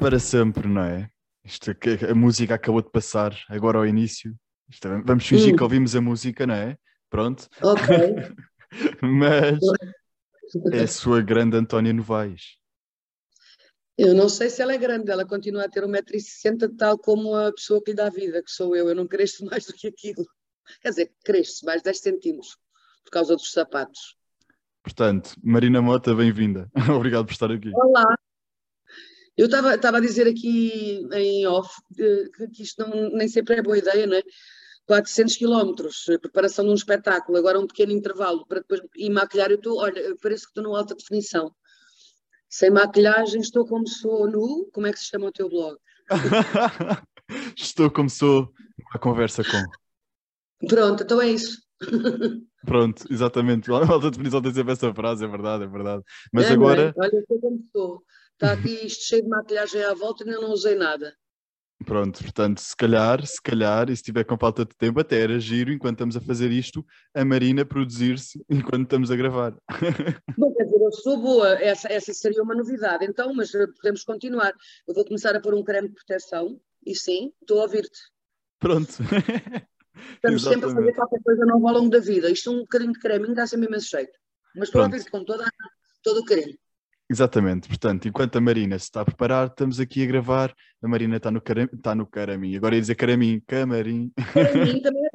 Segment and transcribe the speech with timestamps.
[0.00, 1.10] para sempre, não é?
[1.44, 1.70] Isto,
[2.10, 4.34] a música acabou de passar agora ao início.
[4.68, 5.56] Isto, é, vamos fingir hum.
[5.56, 6.76] que ouvimos a música, não é?
[7.10, 7.46] Pronto.
[7.62, 7.88] Ok.
[9.02, 9.58] Mas
[10.72, 12.58] é a sua grande Antónia Novaes.
[13.98, 17.52] Eu não sei se ela é grande, ela continua a ter 1,60m, tal como a
[17.52, 18.88] pessoa que lhe dá vida, que sou eu.
[18.88, 20.24] Eu não cresço mais do que aquilo.
[20.80, 22.56] Quer dizer, cresço mais 10 centímetros
[23.04, 24.16] por causa dos sapatos.
[24.82, 26.70] Portanto, Marina Mota, bem-vinda.
[26.96, 27.70] Obrigado por estar aqui.
[27.74, 28.16] Olá.
[29.40, 34.06] Eu estava a dizer aqui em off que, isto não, nem sempre é boa ideia,
[34.06, 34.22] não é?
[34.86, 39.50] 400 quilómetros, preparação de um espetáculo, agora um pequeno intervalo para depois ir maquilhar.
[39.50, 41.54] Eu estou, olha, parece que estou numa alta definição.
[42.50, 44.68] Sem maquilhagem, estou como sou nu.
[44.74, 45.78] Como é que se chama o teu blog?
[47.56, 48.52] estou como sou
[48.92, 50.66] a conversa com.
[50.68, 51.62] Pronto, então é isso.
[52.66, 53.70] Pronto, exatamente.
[53.72, 56.02] A alta definição tem sempre essa frase, é verdade, é verdade.
[56.30, 56.92] Mas é, agora.
[56.94, 57.00] É?
[57.00, 58.02] Olha, estou como sou.
[58.40, 61.14] Está aqui isto cheio de maquilhagem à volta e ainda não usei nada.
[61.84, 65.38] Pronto, portanto, se calhar, se calhar, e se tiver com falta de tempo, até era
[65.38, 66.82] giro, enquanto estamos a fazer isto,
[67.12, 69.54] a Marina produzir-se enquanto estamos a gravar.
[70.38, 74.04] Bom, quer dizer, eu sou boa, essa, essa seria uma novidade, então, mas eh, podemos
[74.04, 74.54] continuar.
[74.88, 78.00] Eu vou começar a pôr um creme de proteção, e sim, estou a ouvir-te.
[78.58, 78.88] Pronto.
[80.14, 82.30] Estamos sempre a fazer qualquer coisa nova ao longo da vida.
[82.30, 84.18] Isto um bocadinho de creme dá sempre imenso jeito.
[84.54, 84.94] Mas estou Pronto.
[84.94, 85.44] a ouvir-te com toda,
[86.02, 86.56] todo o carinho.
[87.10, 90.54] Exatamente, portanto, enquanto a Marina se está a preparar, estamos aqui a gravar.
[90.80, 94.12] A Marina está no, cara, está no Caramim, agora ia dizer Caramim, Camarim.
[94.80, 95.10] Também é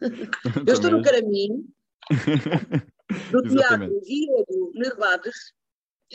[0.66, 1.72] Eu estou no Caramim,
[3.30, 5.54] do Teatro Diogo Nervades,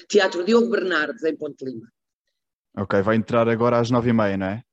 [0.10, 1.88] Teatro Diogo Bernardes, em Ponte Lima.
[2.76, 4.64] Ok, vai entrar agora às nove e meia, não é?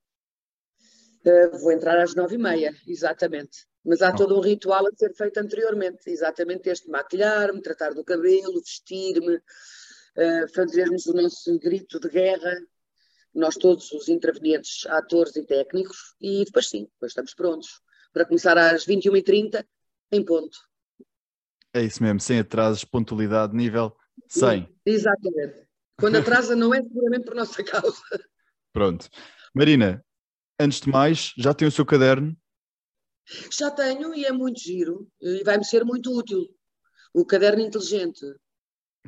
[1.25, 3.65] Uh, vou entrar às nove e meia, exatamente.
[3.85, 4.17] Mas há oh.
[4.17, 9.41] todo um ritual a ser feito anteriormente, exatamente este maquilhar-me, tratar do cabelo, vestir-me,
[10.55, 12.57] fazermos o nosso grito de guerra,
[13.35, 17.81] nós todos os intervenientes, atores e técnicos, e depois sim, depois estamos prontos
[18.13, 19.65] para começar às 21h30
[20.13, 20.59] em ponto.
[21.73, 23.97] É isso mesmo, sem atrasos, pontualidade, nível
[24.29, 24.69] 100.
[24.85, 25.69] Exatamente.
[25.97, 28.03] Quando atrasa não é seguramente por nossa causa.
[28.73, 29.09] Pronto.
[29.55, 30.05] Marina,
[30.59, 32.37] antes de mais, já tem o seu caderno?
[33.51, 36.49] Já tenho e é muito giro e vai-me ser muito útil.
[37.13, 38.25] O caderno inteligente.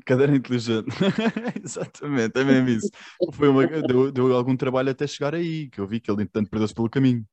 [0.06, 0.88] Caderno inteligente.
[1.62, 2.90] Exatamente, é mesmo isso.
[3.32, 6.50] Foi uma, deu, deu, algum trabalho até chegar aí, que eu vi que ele, entanto,
[6.50, 7.26] perdeu-se pelo caminho.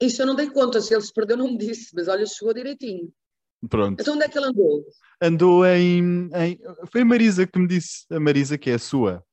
[0.00, 2.52] Isso eu não dei conta, se ele se perdeu, não me disse, mas olha, chegou
[2.52, 3.12] direitinho.
[3.68, 4.00] Pronto.
[4.00, 4.84] Então onde é que ele andou?
[5.20, 6.58] Andou em, em.
[6.90, 9.24] Foi a Marisa que me disse, a Marisa, que é a sua.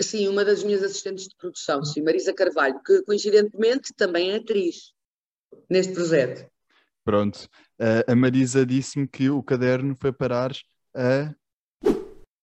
[0.00, 4.94] Sim, uma das minhas assistentes de produção, sim, Marisa Carvalho, que coincidentemente também é atriz
[5.68, 6.48] neste projeto.
[7.04, 7.48] Pronto.
[8.06, 10.52] A Marisa disse-me que o caderno foi parar
[10.94, 11.34] a.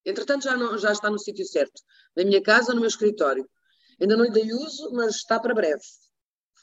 [0.06, 1.82] Entretanto, já, não, já está no sítio certo.
[2.16, 3.48] Na minha casa, no meu escritório.
[4.00, 5.82] Ainda não lhe dei uso, mas está para breve.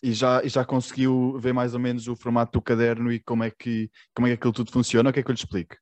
[0.02, 3.44] E já, e já conseguiu ver mais ou menos o formato do caderno e como
[3.44, 5.10] é que, como é que aquilo tudo funciona?
[5.10, 5.76] O que é que eu lhe explico?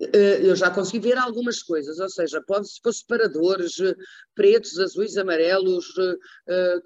[0.00, 3.94] Eh, eu já consegui ver algumas coisas, ou seja, pode-se pôr separadores eh,
[4.34, 5.86] pretos, azuis, amarelos,
[6.48, 6.80] eh,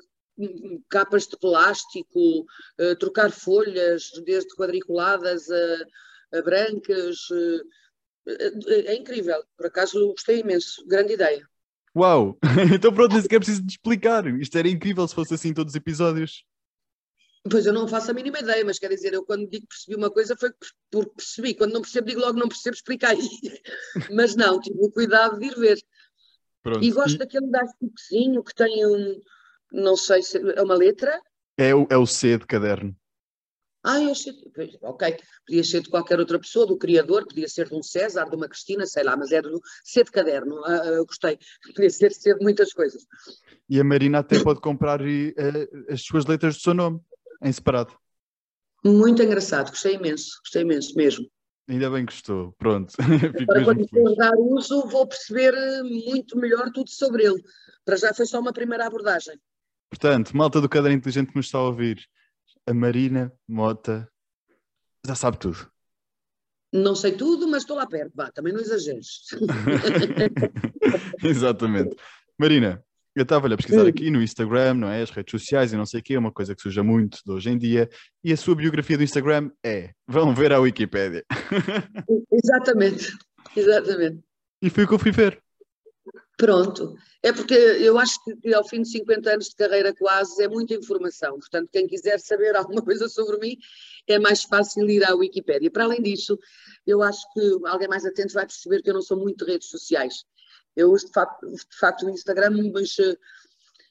[0.91, 2.45] capas de plástico,
[3.01, 7.17] trocar folhas desde quadriculadas a, a brancas,
[8.26, 11.47] é, incrível, por acaso gostei imenso, grande ideia.
[11.97, 12.38] Uau!
[12.75, 14.26] então pronto, nem sequer preciso de explicar.
[14.38, 16.44] Isto era incrível se fosse assim todos os episódios.
[17.50, 19.97] Pois eu não faço a mínima ideia, mas quer dizer, eu quando digo que percebi
[19.97, 20.50] uma coisa foi
[20.91, 21.54] porque percebi.
[21.54, 23.19] Quando não percebo, digo logo não percebo, explica aí.
[24.12, 25.78] mas não, tive o cuidado de ir ver.
[26.62, 26.84] Pronto.
[26.84, 27.19] E gosto e...
[27.19, 29.20] daquele dasticozinho que tem um,
[29.72, 31.20] não sei se é uma letra.
[31.56, 32.94] É o, é o C de caderno.
[33.88, 34.32] Ah, eu achei,
[34.82, 35.16] ok,
[35.47, 38.48] podia ser de qualquer outra pessoa, do criador, podia ser de um César, de uma
[38.48, 41.38] Cristina, sei lá, mas é do ser de caderno, ah, ah, eu gostei,
[41.72, 43.06] podia ser, ser de muitas coisas.
[43.71, 45.04] E a Marina até pode comprar uh,
[45.88, 47.00] as suas letras do seu nome,
[47.41, 47.97] em separado.
[48.84, 51.30] Muito engraçado, gostei imenso, gostei imenso mesmo.
[51.68, 52.92] Ainda bem que gostou, pronto.
[53.47, 55.53] Para quando for dar uso, vou perceber
[55.84, 57.41] muito melhor tudo sobre ele.
[57.84, 59.39] Para já foi só uma primeira abordagem.
[59.91, 62.04] Portanto, malta do caderno inteligente que nos está a ouvir,
[62.66, 64.10] a Marina Mota
[65.07, 65.71] já sabe tudo.
[66.72, 69.28] Não sei tudo, mas estou lá perto, vá, também não exageres.
[71.22, 71.97] Exatamente.
[72.39, 72.84] Marina,
[73.15, 75.01] eu estava a pesquisar aqui no Instagram, não é?
[75.01, 77.33] As redes sociais e não sei o quê, é uma coisa que surge muito de
[77.33, 77.89] hoje em dia.
[78.22, 81.24] E a sua biografia do Instagram é: vão ver a Wikipédia.
[82.30, 83.16] exatamente,
[83.57, 84.21] exatamente.
[84.60, 85.42] E foi o que eu fui ver.
[86.36, 86.97] Pronto.
[87.22, 90.74] É porque eu acho que ao fim de 50 anos de carreira quase é muita
[90.74, 91.38] informação.
[91.38, 93.56] Portanto, quem quiser saber alguma coisa sobre mim,
[94.06, 95.71] é mais fácil ir à Wikipédia.
[95.71, 96.38] Para além disso,
[96.86, 99.68] eu acho que alguém mais atento vai perceber que eu não sou muito de redes
[99.68, 100.24] sociais.
[100.77, 102.94] Eu uso de facto, de facto o Instagram, mas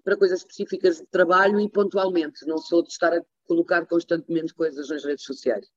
[0.05, 2.45] para coisas específicas de trabalho e pontualmente.
[2.45, 5.67] Não sou de estar a colocar constantemente coisas nas redes sociais.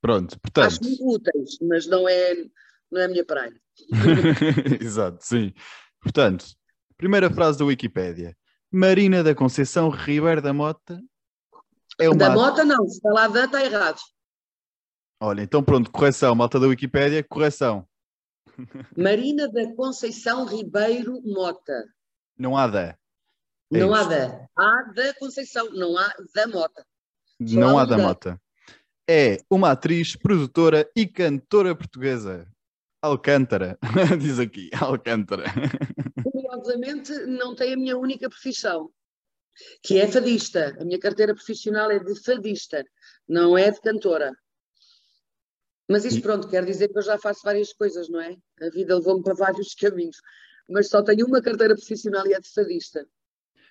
[0.00, 0.64] Pronto, portanto.
[0.64, 2.34] Acho muito úteis, mas não é,
[2.90, 3.54] não é a minha praia.
[4.80, 5.52] Exato, sim.
[6.00, 6.46] Portanto,
[6.96, 8.36] primeira frase da Wikipédia.
[8.72, 11.02] Marina da Conceição Ribeiro da Mota
[11.98, 12.16] é uma...
[12.16, 14.00] Da Mota não, se está lá da está errado.
[15.20, 17.86] Olha, então pronto, correção, malta da Wikipédia, correção.
[18.96, 21.84] Marina da Conceição Ribeiro Mota.
[22.38, 22.82] Não há da.
[22.82, 22.96] É
[23.70, 23.94] não isto.
[23.94, 24.48] há da.
[24.56, 26.86] Há da Conceição, não há da Mota.
[27.46, 28.40] Só não há da, da Mota.
[29.08, 32.50] É uma atriz, produtora e cantora portuguesa.
[33.02, 33.78] Alcântara,
[34.20, 35.44] diz aqui, Alcântara.
[36.22, 38.90] Curiosamente, não tem a minha única profissão,
[39.82, 40.76] que é fadista.
[40.78, 42.84] A minha carteira profissional é de fadista,
[43.26, 44.32] não é de cantora.
[45.88, 48.36] Mas isso, pronto, quer dizer que eu já faço várias coisas, não é?
[48.60, 50.18] A vida levou-me para vários caminhos.
[50.68, 53.04] Mas só tenho uma carteira profissional e é de fadista.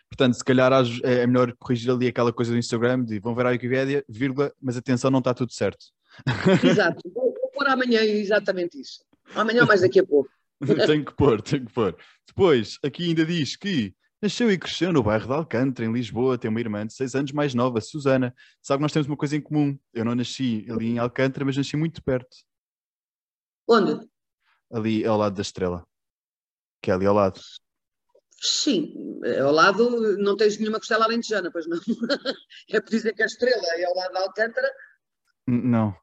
[0.10, 0.72] Portanto, se calhar
[1.04, 4.76] é melhor corrigir ali aquela coisa do Instagram de vão ver a Wikipedia, vírgula, mas
[4.76, 5.86] atenção, não está tudo certo.
[6.66, 9.02] Exato, vou pôr amanhã exatamente isso.
[9.36, 10.30] Amanhã ou mais daqui a pouco.
[10.88, 11.96] tenho que pôr, tenho que pôr.
[12.28, 16.50] Depois, aqui ainda diz que nasceu e cresceu no bairro de Alcântara, em Lisboa, tem
[16.50, 18.36] uma irmã de 6 anos mais nova, Susana.
[18.62, 19.78] Sabe que nós temos uma coisa em comum.
[19.94, 22.36] Eu não nasci ali em Alcântara, mas nasci muito perto.
[23.68, 24.08] Onde?
[24.72, 25.86] Ali ao lado da estrela.
[26.82, 27.40] Que é ali ao lado.
[28.42, 28.94] Sim,
[29.42, 31.78] ao lado não tens nenhuma costela alentejana, pois não?
[32.72, 34.72] é por dizer que a estrela é ao lado da Alcântara.
[35.46, 35.96] Não.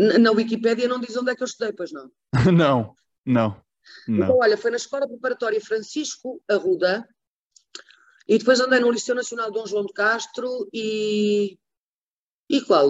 [0.00, 2.10] Na Wikipédia não diz onde é que eu estudei, pois não?
[2.56, 3.62] não, não,
[4.08, 4.24] não.
[4.24, 7.06] Então, olha, foi na Escola Preparatória Francisco Arruda
[8.26, 11.58] e depois andei no Liceu Nacional Dom João de Castro e.
[12.48, 12.88] E qual?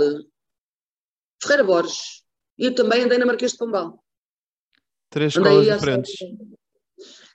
[1.42, 2.22] Ferreira Borges.
[2.58, 4.04] E eu também andei na Marquês de Pombal.
[5.08, 6.14] Três escolas diferentes.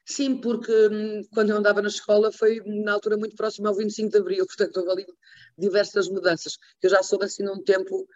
[0.06, 4.12] Sim, porque hum, quando eu andava na escola foi na altura muito próxima ao 25
[4.12, 5.06] de Abril, portanto houve ali
[5.58, 6.58] diversas mudanças.
[6.82, 8.08] Eu já soube assim num tempo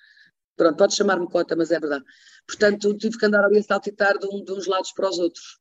[0.60, 2.04] Pronto, pode chamar-me cota, mas é verdade.
[2.46, 5.58] Portanto, tive que andar ali a saltitar de, um, de uns lados para os outros.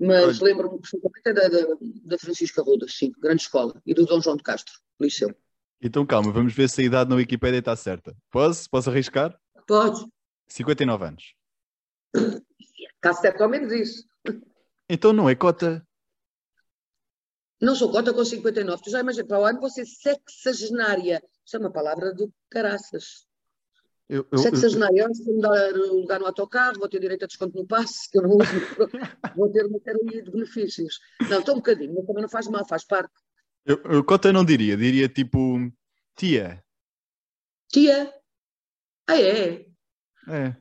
[0.00, 1.76] Mas lembro-me perfeitamente da, da,
[2.06, 5.32] da Francisca Ruda, sim, grande escola, e do Dom João de Castro, liceu.
[5.80, 8.16] Então calma, vamos ver se a idade na Wikipédia está certa.
[8.28, 8.68] Posso?
[8.68, 9.38] Posso arriscar?
[9.64, 10.04] Pode.
[10.48, 11.34] 59 anos.
[12.96, 14.04] Está certo ao menos isso.
[14.88, 15.86] Então não é cota.
[17.62, 18.82] Não sou cota com 59.
[18.82, 21.22] Tu já imaginas, para o ano vou ser sexagenária.
[21.44, 23.24] Isso é uma palavra do caraças.
[24.08, 27.66] Eu, eu, Sexagenário, se me dar lugar no autocarro, vou ter direito a desconto no
[27.66, 28.46] passe, que eu não uso,
[29.36, 31.00] vou ter uma série de benefícios.
[31.28, 33.12] Não, estou um bocadinho, mas também não faz mal, faz parte.
[33.64, 35.58] Eu, eu cota não diria, diria tipo
[36.14, 36.62] tia.
[37.68, 38.14] Tia?
[39.08, 39.66] Ah, é?
[40.28, 40.56] É.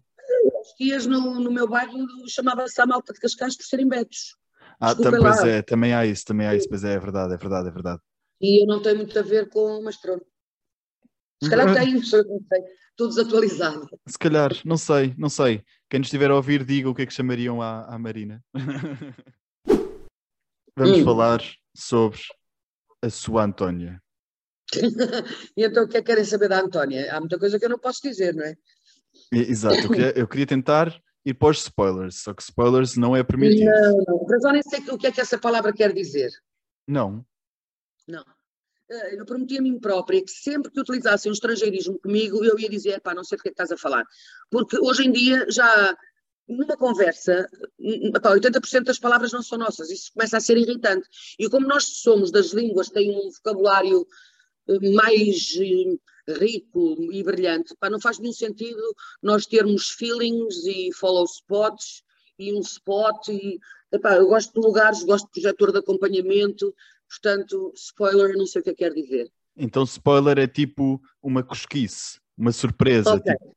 [0.59, 4.35] As tias no, no meu bairro chamava-se a malta de Cascais por serem betos.
[4.79, 7.37] Ah, tam, pois é, também há isso, também há isso, pois é, é verdade, é
[7.37, 8.01] verdade, é verdade.
[8.41, 10.25] E eu não tenho muito a ver com, mas pronto.
[11.45, 12.23] Se calhar não sei
[12.95, 13.89] tudo desatualizado.
[14.07, 15.63] Se calhar, não sei, não sei.
[15.89, 18.43] Quem nos estiver a ouvir, diga o que é que chamariam à, à Marina.
[20.77, 21.03] Vamos hum.
[21.03, 21.41] falar
[21.75, 22.19] sobre
[23.01, 24.01] a sua Antónia.
[25.55, 27.13] e então o que é que querem saber da Antónia?
[27.13, 28.55] Há muita coisa que eu não posso dizer, não é?
[29.31, 33.23] Exato, eu queria, eu queria tentar ir para os spoilers, só que spoilers não é
[33.23, 33.65] permitido.
[33.65, 36.31] Não, não, mas eu nem sei o que é que essa palavra quer dizer.
[36.87, 37.25] Não.
[38.07, 38.25] Não.
[38.89, 42.69] Eh, eu prometi a mim própria que sempre que utilizassem um estrangeirismo comigo, eu ia
[42.69, 44.05] dizer, pá, não sei do que é que estás a falar.
[44.49, 45.97] Porque hoje em dia já,
[46.47, 47.47] numa conversa,
[48.21, 51.07] pá, 80% das palavras não são nossas, isso começa a ser irritante.
[51.39, 54.05] E como nós somos das línguas, tem um vocabulário
[54.69, 58.81] eh, mais eh, rico e brilhante, pá, não faz nenhum sentido
[59.21, 62.03] nós termos feelings e follow spots
[62.37, 63.59] e um spot e,
[63.91, 66.73] epá, eu gosto de lugares, gosto de projetor de acompanhamento,
[67.09, 69.31] Portanto, spoiler, não sei o que é quer dizer.
[69.55, 73.15] Então, spoiler é tipo uma cosquice, uma surpresa.
[73.15, 73.33] Okay.
[73.33, 73.55] Tipo,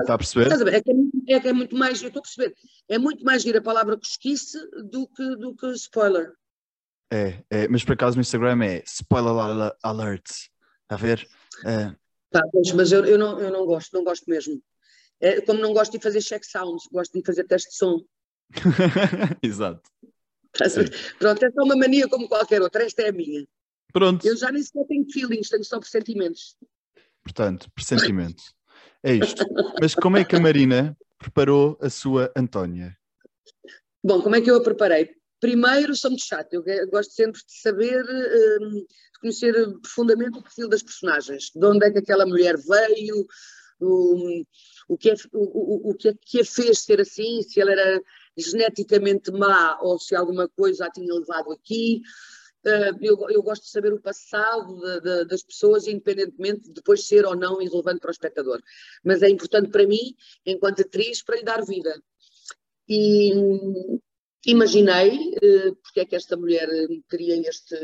[0.00, 0.44] está a perceber?
[0.44, 0.74] Estás a ver?
[0.74, 2.54] É que é, muito, é que é muito mais, eu estou a perceber,
[2.88, 4.58] é muito mais vir a palavra cosquice
[4.90, 6.32] do que, do que spoiler.
[7.10, 10.26] É, é, mas por acaso no Instagram é spoiler alert.
[10.28, 11.26] Está a ver?
[11.64, 11.94] É.
[12.30, 12.42] Tá,
[12.74, 14.60] mas eu, eu, não, eu não gosto, não gosto mesmo.
[15.20, 18.00] É, como não gosto de fazer check sounds, gosto de fazer teste de som.
[19.42, 19.82] Exato.
[21.18, 23.46] Pronto, é só uma mania como qualquer outra, esta é a minha.
[23.92, 24.26] Pronto.
[24.26, 26.56] Eu já nem sequer tenho feelings, tenho só pressentimentos.
[27.22, 28.42] Portanto, pressentimento.
[29.02, 29.44] É isto.
[29.80, 32.96] Mas como é que a Marina preparou a sua Antónia?
[34.02, 35.10] Bom, como é que eu a preparei?
[35.40, 38.04] Primeiro, sou muito chato, eu gosto sempre de saber,
[38.60, 43.24] hum, de conhecer profundamente o perfil das personagens, de onde é que aquela mulher veio,
[43.80, 44.42] o,
[44.88, 48.02] o, que, é, o, o, que é que a fez ser assim, se ela era
[48.42, 52.02] geneticamente má ou se alguma coisa a tinha levado aqui.
[52.64, 57.06] Uh, eu, eu, gosto de saber o passado de, de, das pessoas, independentemente de depois
[57.06, 58.60] ser ou não irrelevante para o espectador.
[59.04, 60.14] Mas é importante para mim,
[60.44, 61.94] enquanto atriz, para lhe dar vida.
[62.88, 63.32] E
[64.46, 66.68] imaginei uh, porque é que esta mulher
[67.08, 67.76] teria este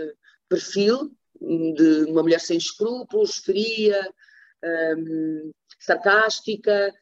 [0.49, 4.12] perfil de uma mulher sem escrúpulos, fria,
[4.96, 6.92] um, sarcástica,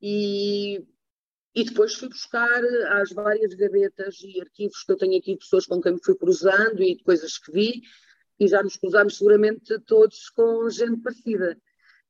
[0.00, 0.82] e,
[1.54, 2.62] e depois fui buscar
[3.00, 6.82] às várias gavetas e arquivos que eu tenho aqui, pessoas com quem me fui cruzando
[6.82, 7.82] e de coisas que vi,
[8.38, 11.58] e já nos cruzámos seguramente todos com gente parecida.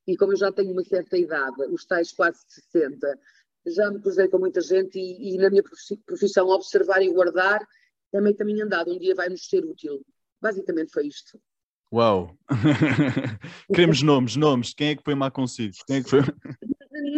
[0.06, 3.18] E como eu já tenho uma certa idade, os tais quase 60,
[3.66, 5.62] já me cruzei com muita gente e, e na minha
[6.06, 7.66] profissão observar e guardar
[8.11, 10.04] também caminho andado, um dia vai nos ser útil.
[10.40, 11.40] Basicamente foi isto.
[11.92, 12.37] Uau!
[13.73, 14.75] Queremos nomes, nomes.
[14.75, 15.75] Quem é que foi má consigo?
[15.87, 16.20] Quem é que foi...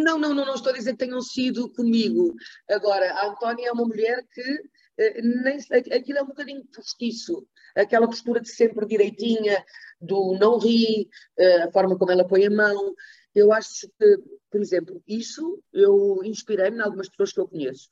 [0.03, 2.33] Não, não, não, não estou a dizer que tenham sido comigo.
[2.69, 4.61] Agora, a Antónia é uma mulher que
[4.97, 5.57] eh, nem,
[5.95, 7.45] aquilo é um bocadinho postiço.
[7.75, 9.63] Aquela postura de sempre direitinha,
[9.99, 12.93] do não ri, eh, a forma como ela põe a mão.
[13.35, 14.17] Eu acho que,
[14.51, 17.87] por exemplo, isso eu inspirei-me em algumas pessoas que eu conheço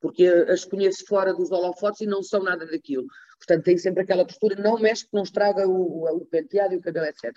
[0.00, 3.06] porque as conheço fora dos holofotes e não são nada daquilo.
[3.38, 7.06] Portanto, tem sempre aquela postura, não mexe, não estraga o, o, penteado e o cabelo,
[7.06, 7.32] etc.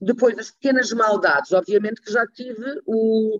[0.00, 3.38] Depois, as pequenas maldades, obviamente que já tive o.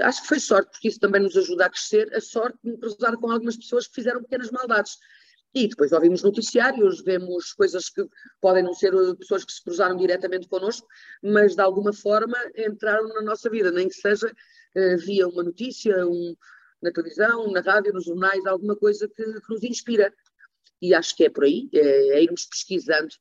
[0.00, 2.78] Acho que foi sorte, porque isso também nos ajuda a crescer, a sorte de me
[2.78, 4.96] cruzar com algumas pessoas que fizeram pequenas maldades.
[5.54, 8.02] E depois ouvimos noticiários, vemos coisas que
[8.40, 10.86] podem não ser pessoas que se cruzaram diretamente connosco,
[11.22, 16.06] mas de alguma forma entraram na nossa vida, nem que seja uh, via uma notícia,
[16.06, 16.34] um,
[16.82, 20.12] na televisão, na rádio, nos jornais, alguma coisa que, que nos inspira.
[20.80, 23.14] E acho que é por aí, é, é, irmos pesquisando.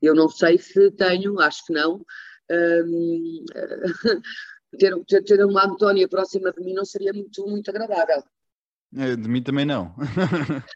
[0.00, 2.04] Eu não sei se tenho, acho que não.
[2.50, 3.44] Hum,
[4.78, 8.22] ter, ter, ter, uma Antónia próxima de mim não seria muito, muito agradável.
[8.96, 9.94] É, de mim também não.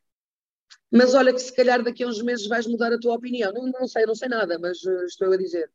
[0.93, 3.53] mas olha que se calhar daqui a uns meses vais mudar a tua opinião.
[3.53, 5.71] Não, não sei, não sei nada, mas uh, estou a dizer.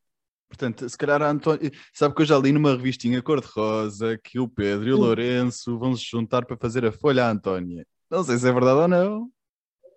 [0.48, 1.70] Portanto, se calhar a António.
[1.92, 5.94] Sabe que eu já li numa revistinha cor-de-rosa que o Pedro e o Lourenço vão
[5.94, 7.86] se juntar para fazer a folha à Antónia.
[8.10, 9.30] Não sei se é verdade ou não.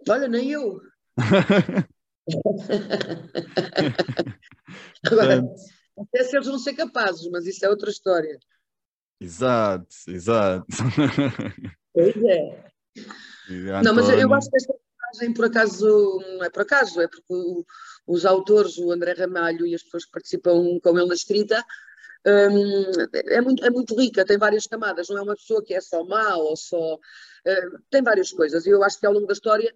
[0.09, 0.81] Olha, nem eu.
[5.05, 5.43] Agora,
[5.97, 8.37] até se eles vão ser capazes, mas isso é outra história.
[9.19, 10.65] Exato, exato.
[11.93, 12.71] Pois é.
[13.83, 17.65] Não, mas eu acho que esta personagem, por acaso, não é por acaso, é porque
[18.07, 21.61] os autores, o André Ramalho e as pessoas que participam com ele na escrita,
[22.25, 25.81] um, é, muito, é muito rica, tem várias camadas, não é uma pessoa que é
[25.81, 26.95] só má ou só.
[26.95, 29.73] Uh, tem várias coisas, e eu acho que ao longo da história.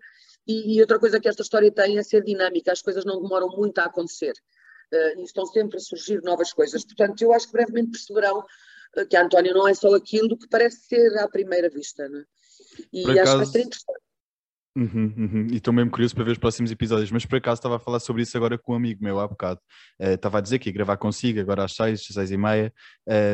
[0.48, 3.50] E, e, outra coisa que esta história tem é ser dinâmica, as coisas não demoram
[3.50, 4.34] muito a acontecer.
[4.94, 6.86] Uh, e estão sempre a surgir novas coisas.
[6.86, 10.48] Portanto, eu acho que brevemente perceberão uh, que a Antónia não é só aquilo que
[10.48, 12.08] parece ser à primeira vista.
[12.08, 12.24] Né?
[12.94, 14.06] E Por acho acaso, que vai ser interessante.
[14.78, 15.48] Uhum, uhum.
[15.52, 18.00] E estou mesmo curioso para ver os próximos episódios, mas por acaso estava a falar
[18.02, 19.62] sobre isso agora com um amigo meu há bocado.
[19.98, 22.74] Uh, estava a dizer que ia gravar consigo agora às seis, seis e meia.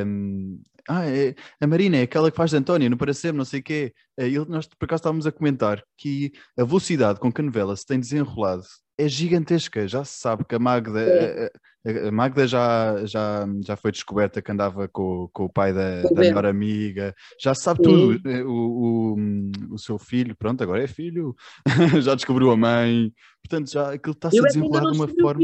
[0.06, 3.60] Um, ah, é, a Marina é aquela que faz de António, no parecer, não sei
[3.60, 3.94] o quê.
[4.18, 7.86] Ele, nós por acaso estávamos a comentar que a velocidade com que a novela se
[7.86, 8.64] tem desenrolado
[8.98, 9.88] é gigantesca.
[9.88, 11.52] Já se sabe que a Magda, é.
[11.86, 16.02] a, a, Magda já, já, já foi descoberta que andava com, com o pai da,
[16.04, 18.30] da melhor amiga, já se sabe tudo.
[18.30, 21.36] Eh, o, o, o, seu filho, pronto, agora é filho,
[22.02, 23.12] já descobriu a mãe.
[23.44, 25.44] Portanto, já aquilo está-se a desenrolar de uma forma.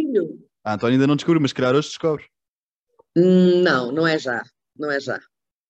[0.63, 2.25] A António ainda não descobriu, mas calhar hoje descobre.
[3.15, 4.44] Hum, não, não é já.
[4.77, 5.19] Não é já.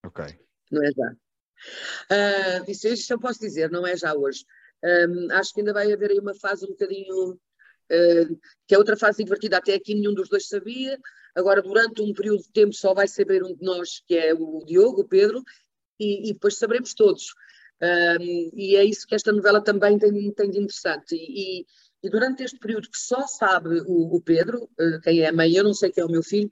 [0.05, 0.25] Ok.
[0.71, 1.11] Não é já.
[2.11, 4.45] Uh, isso, isso eu posso dizer, não é já hoje.
[4.83, 7.39] Um, acho que ainda vai haver aí uma fase um bocadinho
[8.67, 9.57] que é outra fase divertida.
[9.57, 10.99] Até aqui nenhum dos dois sabia.
[11.35, 14.63] Agora, durante um período de tempo, só vai saber um de nós, que é o
[14.65, 15.43] Diogo, o Pedro,
[15.99, 17.33] e, e depois saberemos todos.
[17.81, 21.15] Um, e é isso que esta novela também tem, tem de interessante.
[21.15, 21.65] E,
[22.03, 25.53] e, durante este período que só sabe o, o Pedro, uh, quem é a mãe,
[25.53, 26.49] eu não sei quem é o meu filho,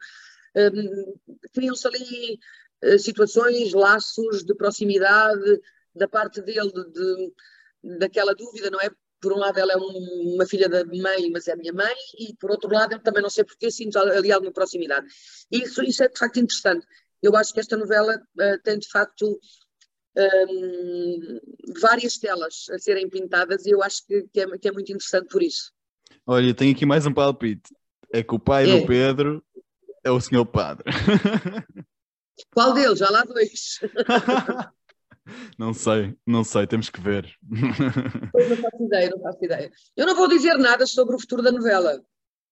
[0.55, 1.15] um,
[1.53, 2.39] criam-se ali
[2.83, 5.61] uh, situações, laços de proximidade
[5.93, 8.89] da parte dele, de, daquela dúvida, não é?
[9.21, 12.35] por um lado ela é um, uma filha da mãe, mas é minha mãe, e
[12.35, 15.07] por outro lado eu também não sei porque sinto ali alguma proximidade.
[15.51, 16.85] Isso, isso é de facto interessante.
[17.23, 19.39] Eu acho que esta novela uh, tem de facto
[20.15, 21.39] um,
[21.81, 25.27] várias telas a serem pintadas e eu acho que, que, é, que, é, muito interessante
[25.27, 25.71] por isso.
[26.25, 27.73] Olha, tenho aqui mais um palpite.
[28.11, 28.79] É que o pai é.
[28.79, 29.43] do Pedro
[30.05, 30.85] é o senhor padre.
[32.53, 32.99] Qual deles?
[32.99, 33.79] Já lá dois.
[35.57, 37.27] Não sei, não sei, temos que ver.
[38.31, 39.71] Pois não faço ideia, não faço ideia.
[39.97, 41.99] Eu não vou dizer nada sobre o futuro da novela.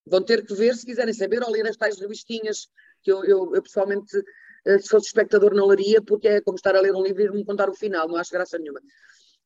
[0.07, 2.67] Vão ter que ver se quiserem saber ou ler as tais revistinhas,
[3.03, 4.17] que eu, eu, eu pessoalmente,
[4.65, 7.29] eh, se fosse espectador, não leria, porque é como estar a ler um livro e
[7.29, 8.81] me contar o final, não acho graça nenhuma.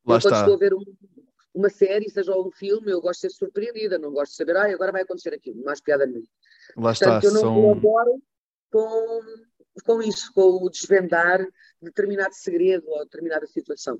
[0.05, 0.39] Lá eu, está.
[0.39, 0.79] estou a ver um,
[1.57, 4.71] uma série, seja um filme, eu gosto de ser surpreendida, não gosto de saber, ah,
[4.71, 6.27] agora vai acontecer aquilo, mais piada nenhuma.
[6.75, 7.19] Lá está.
[7.19, 7.55] Portanto, eu não São...
[7.55, 8.21] colaboro
[8.71, 9.21] com,
[9.83, 11.45] com isso, com o desvendar
[11.81, 13.97] determinado segredo ou determinada situação.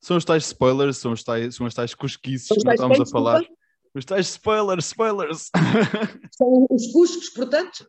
[0.00, 3.06] São os tais spoilers, são, os tais, são as tais cosquices que nós estamos a
[3.06, 3.40] falar.
[3.40, 3.63] desculpa?
[3.94, 5.50] Os tais spoilers, spoilers.
[6.36, 7.86] São os cuscos, portanto.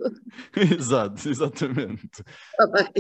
[0.56, 2.24] Exato, exatamente.
[2.58, 2.92] Tá.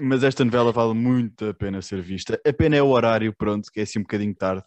[0.00, 2.40] Mas esta novela vale muito a pena ser vista.
[2.46, 4.64] A pena é o horário, pronto, que é assim um bocadinho tarde.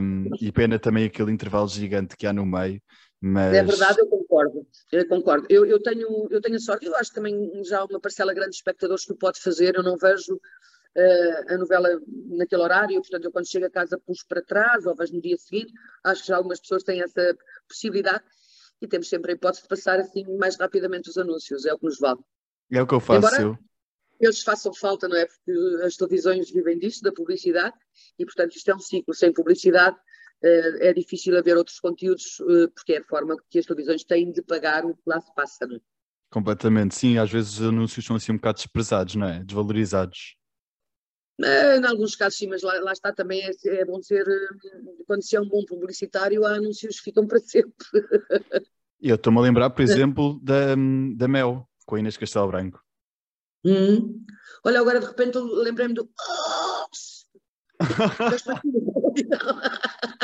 [0.00, 2.80] Um, e pena também aquele intervalo gigante que há no meio.
[3.20, 4.66] Mas É verdade, eu concordo.
[4.90, 5.46] Eu concordo.
[5.50, 8.32] Eu, eu, tenho, eu tenho a sorte, eu acho que também já há uma parcela
[8.32, 9.74] grande de espectadores que o pode fazer.
[9.76, 10.40] Eu não vejo
[10.96, 11.88] eh, a novela
[12.30, 15.36] naquele horário, portanto, eu quando chego a casa puxo para trás ou vejo no dia
[15.36, 15.72] seguinte.
[16.04, 17.36] Acho que já algumas pessoas têm essa
[17.68, 18.24] possibilidade
[18.80, 21.86] e temos sempre a hipótese de passar assim mais rapidamente os anúncios, é o que
[21.86, 22.20] nos vale.
[22.70, 23.18] é o que eu faço.
[23.18, 23.58] Embora- eu.
[24.20, 25.26] Eles façam falta, não é?
[25.26, 27.76] Porque as televisões vivem disto, da publicidade,
[28.18, 29.14] e portanto isto é um ciclo.
[29.14, 29.96] Sem publicidade
[30.42, 34.32] eh, é difícil haver outros conteúdos, eh, porque é a forma que as televisões têm
[34.32, 35.80] de pagar o que lá se passa, não é?
[36.30, 37.16] Completamente, sim.
[37.16, 39.44] Às vezes os anúncios são assim um bocado desprezados, não é?
[39.44, 40.36] Desvalorizados.
[41.42, 45.02] Eh, Em alguns casos, sim, mas lá, lá está também, é, é bom ser, eh,
[45.06, 47.72] quando se é um bom publicitário, há anúncios que ficam para sempre.
[49.00, 50.74] Eu estou-me a lembrar, por exemplo, da,
[51.16, 52.82] da Mel, com a Inês Castelo Branco.
[53.64, 54.24] Hum.
[54.64, 56.08] Olha, agora de repente lembrei-me do.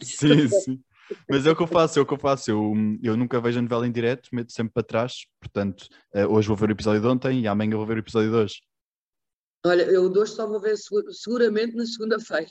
[0.00, 0.80] Sim, sim.
[1.28, 2.50] Mas é o que eu faço, é o que eu faço.
[2.50, 2.72] Eu,
[3.02, 5.26] eu nunca vejo a novela em direto, meto sempre para trás.
[5.40, 8.30] Portanto, eh, hoje vou ver o episódio de ontem e amanhã vou ver o episódio
[8.30, 8.60] de hoje.
[9.66, 12.50] Olha, eu hoje só vou ver segu- seguramente na segunda-feira.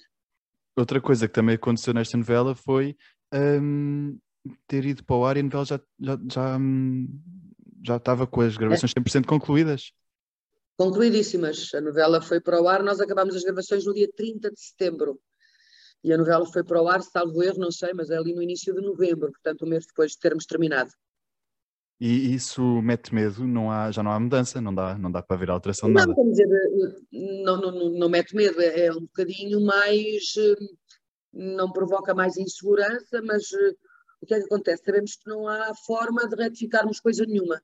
[0.75, 2.98] Outra coisa que também aconteceu nesta novela foi
[3.34, 4.17] hum,
[4.67, 7.07] ter ido para o ar e a novela já, já, já, hum,
[7.85, 9.94] já estava com as gravações 100% concluídas.
[10.77, 11.74] Concluidíssimas.
[11.74, 15.18] A novela foi para o ar, nós acabámos as gravações no dia 30 de setembro.
[16.03, 18.44] E a novela foi para o ar, salvo erro, não sei, mas é ali no
[18.44, 20.92] início de novembro, portanto, um mês depois de termos terminado.
[22.00, 25.38] E isso mete medo, não há, já não há mudança, não dá, não dá para
[25.38, 26.14] ver alteração Não, nada.
[26.29, 30.34] dizer, eh, não, não, não, não mete medo, é, é um bocadinho mais.
[30.38, 30.55] eh,
[31.31, 33.75] Não provoca mais insegurança, mas eh,
[34.22, 34.84] o que é que acontece?
[34.84, 37.62] Sabemos que não há forma de retificarmos coisa nenhuma.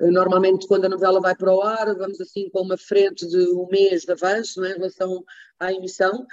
[0.00, 3.66] Normalmente, quando a novela vai para o ar, vamos assim com uma frente de um
[3.70, 5.24] mês de avanço é, em relação
[5.60, 6.26] à emissão,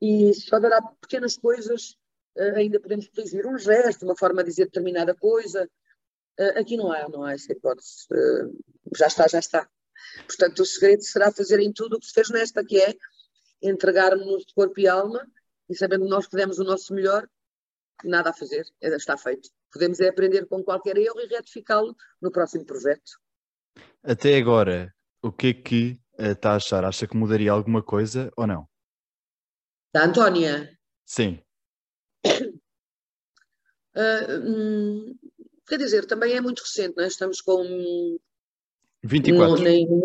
[0.00, 1.96] e houver há pequenas coisas,
[2.56, 5.68] ainda podemos corrigir um gesto, uma forma de dizer determinada coisa.
[6.38, 8.06] Eh, Aqui não há, não há essa hipótese.
[8.12, 8.50] Eh,
[8.96, 9.68] Já está, já está.
[10.26, 12.94] Portanto, o segredo será fazerem tudo o que se fez nesta, que é
[13.62, 15.26] entregarmos de corpo e alma
[15.68, 17.28] e sabendo que nós que demos o nosso melhor,
[18.04, 19.48] nada a fazer, é- está feito.
[19.72, 23.18] Podemos é aprender com qualquer erro e retificá-lo no próximo projeto.
[24.02, 26.84] Até agora, o que é que eh, está a achar?
[26.84, 28.68] Acha que mudaria alguma coisa ou não?
[29.92, 31.42] Da Antónia, Sim.
[33.94, 35.18] ah, hum,
[35.66, 37.06] quer dizer, também é muito recente, não é?
[37.08, 38.18] estamos com
[39.02, 39.56] 24.
[39.56, 40.00] não, nem um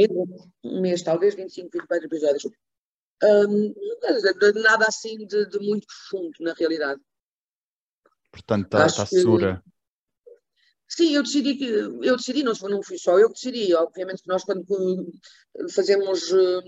[0.81, 2.43] mês, um talvez 25, 24 episódios.
[3.23, 6.99] Hum, quer dizer, de- nada assim de, de muito profundo, na realidade.
[8.31, 9.63] Portanto, está, está que- segura.
[10.87, 13.73] Sim, eu decidi que eu decidi, não, não fui só eu que decidi.
[13.73, 14.65] Obviamente que nós quando
[15.73, 16.61] fazemos, eh,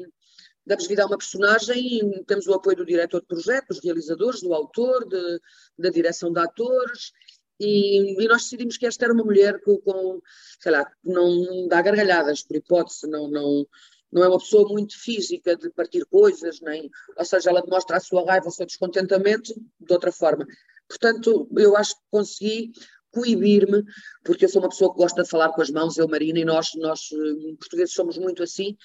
[0.66, 4.54] damos vida a uma personagem, temos o apoio do diretor de projeto, dos realizadores, do
[4.54, 5.40] autor, de-
[5.78, 7.12] da direção de atores,
[7.60, 10.22] e, e nós decidimos que esta era uma mulher com, com,
[10.60, 13.68] sei lá, que não dá gargalhadas, por hipótese, não, não,
[14.12, 18.00] não é uma pessoa muito física de partir coisas, nem, ou seja, ela demonstra a
[18.00, 20.46] sua raiva, o seu descontentamento de outra forma.
[20.88, 22.72] Portanto, eu acho que consegui
[23.12, 23.84] coibir-me,
[24.24, 26.46] porque eu sou uma pessoa que gosta de falar com as mãos, eu, Marina, e
[26.46, 28.76] nós, nós eh, portugueses somos muito assim,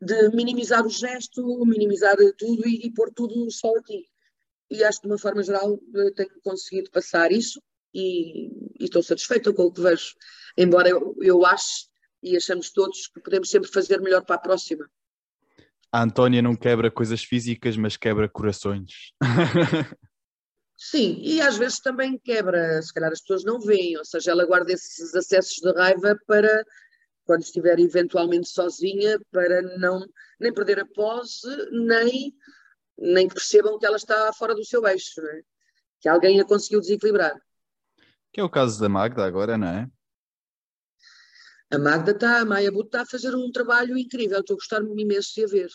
[0.00, 4.06] de minimizar o gesto, minimizar tudo e, e pôr tudo só aqui.
[4.70, 7.60] E acho que de uma forma geral eh, tenho conseguido passar isso
[7.94, 8.48] e,
[8.80, 10.14] e estou satisfeita com o que vejo.
[10.56, 11.86] Embora eu, eu ache
[12.22, 14.88] e achamos todos que podemos sempre fazer melhor para a próxima.
[15.92, 19.12] A Antónia não quebra coisas físicas, mas quebra corações.
[20.76, 24.44] Sim, e às vezes também quebra, se calhar as pessoas não veem, ou seja, ela
[24.44, 26.64] guarda esses acessos de raiva para
[27.24, 30.04] quando estiver eventualmente sozinha, para não
[30.38, 32.34] nem perder a posse, nem,
[32.98, 35.42] nem que percebam que ela está fora do seu eixo, é?
[36.00, 37.40] que alguém a conseguiu desequilibrar.
[38.34, 39.88] Que é o caso da Magda agora, não é?
[41.70, 44.82] A Magda está, a Maia Buto está a fazer um trabalho incrível, estou a gostar
[44.82, 45.70] imenso de a ver.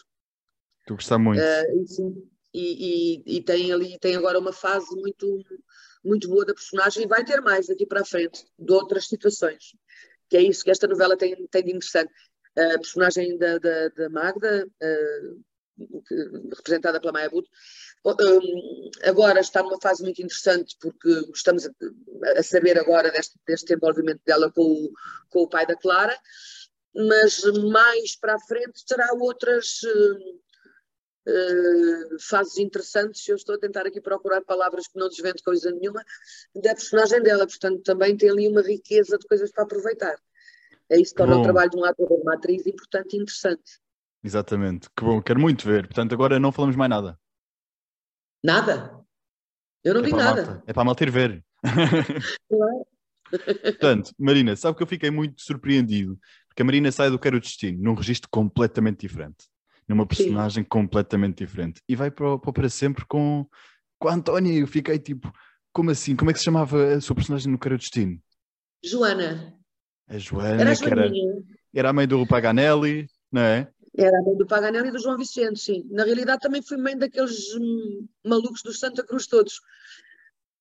[0.85, 1.39] Tu gostar muito.
[1.39, 5.41] E, sim, e, e- e tem ali, tem agora uma fase muito,
[6.03, 9.73] muito boa da personagem e vai ter mais daqui para a frente, de outras situações.
[10.29, 12.11] Que é isso que esta novela tem, tem de interessante.
[12.57, 15.21] A personagem da, da, da Magda, eh,
[16.57, 17.49] representada pela Maia Buto,
[19.03, 21.71] agora está numa fase muito interessante porque estamos a,
[22.37, 24.91] a saber agora deste, deste envolvimento dela com o,
[25.29, 26.17] com o pai da Clara,
[26.95, 30.39] mas mais para a frente terá outras uh,
[31.27, 33.27] uh, fases interessantes.
[33.27, 36.03] Eu estou a tentar aqui procurar palavras que não desvendo coisa nenhuma
[36.55, 40.15] da personagem dela, portanto também tem ali uma riqueza de coisas para aproveitar.
[40.89, 43.19] É isso que torna o trabalho de um ator ou de uma atriz importante e
[43.19, 43.79] interessante.
[44.23, 45.85] Exatamente, que bom, quero muito ver.
[45.85, 47.17] Portanto, agora não falamos mais nada.
[48.43, 48.99] Nada?
[49.83, 50.45] Eu não é digo nada.
[50.45, 50.63] Malta.
[50.65, 51.43] É para a malta ir ver.
[52.49, 52.85] Claro.
[53.63, 57.39] Portanto, Marina, sabe que eu fiquei muito surpreendido, porque a Marina sai do Quero o
[57.39, 59.45] Destino, num registro completamente diferente,
[59.87, 60.67] numa personagem Sim.
[60.67, 63.47] completamente diferente, e vai para, para, para sempre com,
[63.99, 64.59] com a Antónia.
[64.59, 65.31] Eu fiquei tipo,
[65.71, 66.15] como assim?
[66.15, 68.19] Como é que se chamava a sua personagem no Quero o Destino?
[68.83, 69.55] Joana.
[70.07, 71.11] A Joana, era a, que era,
[71.73, 73.71] era a mãe do Paganelli, não é?
[73.97, 75.87] Era a mãe do Paganelli e do João Vicente, sim.
[75.89, 79.61] Na realidade também fui mãe daqueles hum, malucos do Santa Cruz todos.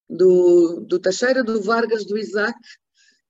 [0.08, 2.58] Do, do Teixeira, do Vargas, do Isaac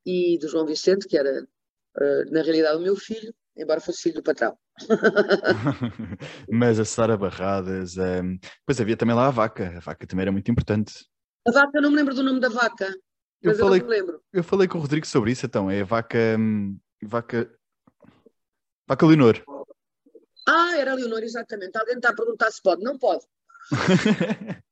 [0.06, 4.14] e do João Vicente, que era, uh, na realidade, o meu filho, embora fosse filho
[4.16, 4.56] do patrão.
[6.50, 10.32] Mas a Sara Barradas, um, pois havia também lá a vaca, a vaca também era
[10.32, 11.04] muito importante.
[11.46, 12.94] A vaca, eu não me lembro do nome da vaca.
[13.42, 16.18] Eu falei, eu, eu, falei com o Rodrigo sobre isso, então, é a vaca.
[16.38, 17.50] Hum, vaca.
[18.86, 19.42] Vaca Leonor.
[20.48, 21.76] Ah, era a Leonor, exatamente.
[21.76, 22.82] Alguém está a perguntar se pode.
[22.82, 23.22] Não pode.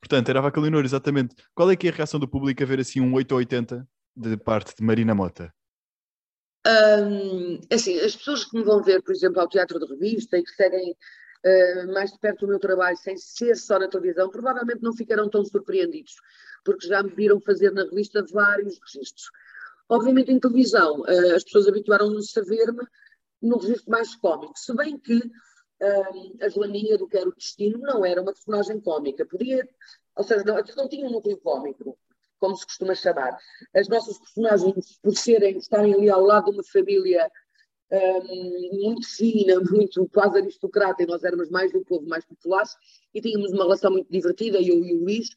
[0.00, 1.34] Portanto, era a Vaca Leonor, exatamente.
[1.54, 3.86] Qual é que é a reação do público a ver assim um 8 ou 80
[4.16, 5.52] de parte de Marina Mota?
[6.66, 10.38] Um, é assim, as pessoas que me vão ver, por exemplo, ao Teatro de Revista
[10.38, 14.30] e que seguem uh, mais de perto o meu trabalho sem ser só na televisão,
[14.30, 16.14] provavelmente não ficarão tão surpreendidos,
[16.64, 19.30] porque já me viram fazer na revista vários registros.
[19.88, 22.86] Obviamente, em televisão, uh, as pessoas habituaram-se a ver-me
[23.42, 25.20] no registro mais cómico, se bem que
[25.82, 29.68] um, a Joaninha do Quero Destino não era uma personagem cómica, podia,
[30.16, 31.98] ou seja, não, não tinha um núcleo cómico,
[32.38, 33.36] como se costuma chamar.
[33.74, 37.30] As nossas personagens, por serem, estarem ali ao lado de uma família
[37.92, 42.74] um, muito fina, muito quase aristocrata, e nós éramos mais do povo, mais populares,
[43.12, 45.28] e tínhamos uma relação muito divertida, eu e o Luís,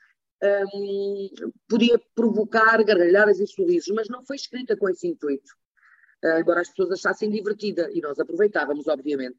[0.43, 1.29] um,
[1.67, 5.53] podia provocar gargalhadas e sorrisos, mas não foi escrita com esse intuito.
[6.23, 9.37] Uh, embora as pessoas achassem divertida, e nós aproveitávamos, obviamente.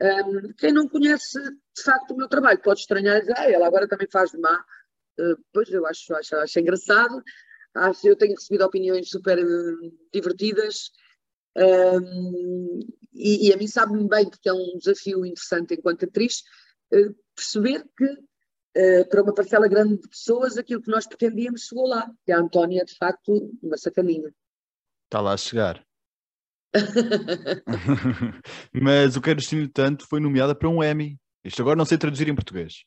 [0.00, 3.66] Um, quem não conhece de facto o meu trabalho pode estranhar e dizer, ah, ela
[3.66, 4.64] agora também faz de má.
[5.18, 7.22] Uh, pois eu acho, acho, acho engraçado,
[7.74, 10.90] acho, eu tenho recebido opiniões super uh, divertidas
[11.56, 12.80] um,
[13.12, 16.42] e, e, a mim sabe-me bem, porque é um desafio interessante enquanto atriz,
[16.92, 18.32] uh, perceber que
[19.10, 22.82] para uma parcela grande de pessoas aquilo que nós pretendíamos chegou lá, que a Antónia
[22.86, 24.34] de facto uma sacaninha.
[25.04, 25.84] Está lá a chegar.
[28.72, 31.18] Mas o Quero Destino Tanto foi nomeada para um Emmy.
[31.44, 32.84] Isto agora não sei traduzir em português.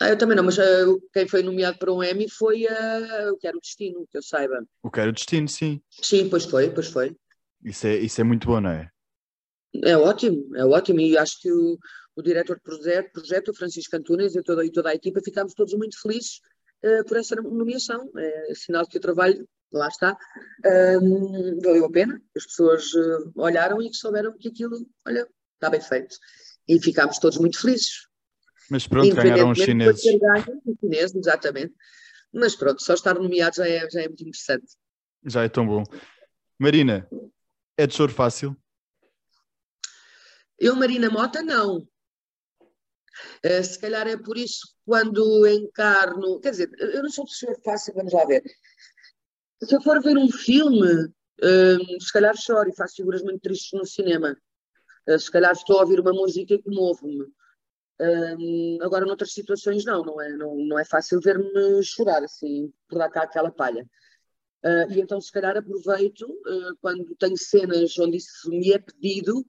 [0.00, 3.36] Ah, eu também não, mas uh, quem foi nomeado para um Emmy foi uh, o
[3.36, 4.64] Quero Destino, que eu saiba.
[4.82, 5.80] O Quero Destino, sim.
[5.90, 7.14] Sim, pois foi, pois foi.
[7.64, 8.90] Isso é, isso é muito bom, não é?
[9.84, 10.98] É ótimo, é ótimo.
[10.98, 11.78] E acho que o,
[12.16, 15.74] o diretor de projeto, projeto Francisco Antunes e toda, e toda a equipa ficámos todos
[15.74, 16.40] muito felizes
[16.84, 18.10] uh, por essa nomeação.
[18.16, 20.16] É sinal que o trabalho lá está,
[21.00, 25.80] um, valeu a pena, as pessoas uh, olharam e souberam que aquilo, olha, está bem
[25.80, 26.16] feito.
[26.68, 28.06] E ficámos todos muito felizes.
[28.70, 30.04] Mas pronto, ganharam os chineses.
[30.04, 31.74] Ganho, os chineses, exatamente.
[32.32, 34.66] Mas pronto, só estar nomeado já é, já é muito interessante.
[35.24, 35.84] Já é tão bom.
[36.58, 37.08] Marina,
[37.76, 38.56] é de choro fácil?
[40.58, 41.78] Eu, Marina Mota, não.
[43.44, 46.40] Uh, se calhar é por isso quando encarno.
[46.40, 48.42] Quer dizer, eu não sou de choro fácil, vamos lá ver.
[49.62, 51.08] Se eu for ver um filme,
[51.42, 54.36] um, se calhar choro e faço figuras muito tristes no cinema.
[55.08, 57.26] Uh, se calhar estou a ouvir uma música e comovo-me.
[58.00, 62.98] Um, agora, noutras situações, não, não é, não, não é fácil ver-me chorar, assim, por
[62.98, 63.86] dar cá aquela palha.
[64.64, 69.44] Uh, e então, se calhar, aproveito uh, quando tenho cenas onde isso me é pedido,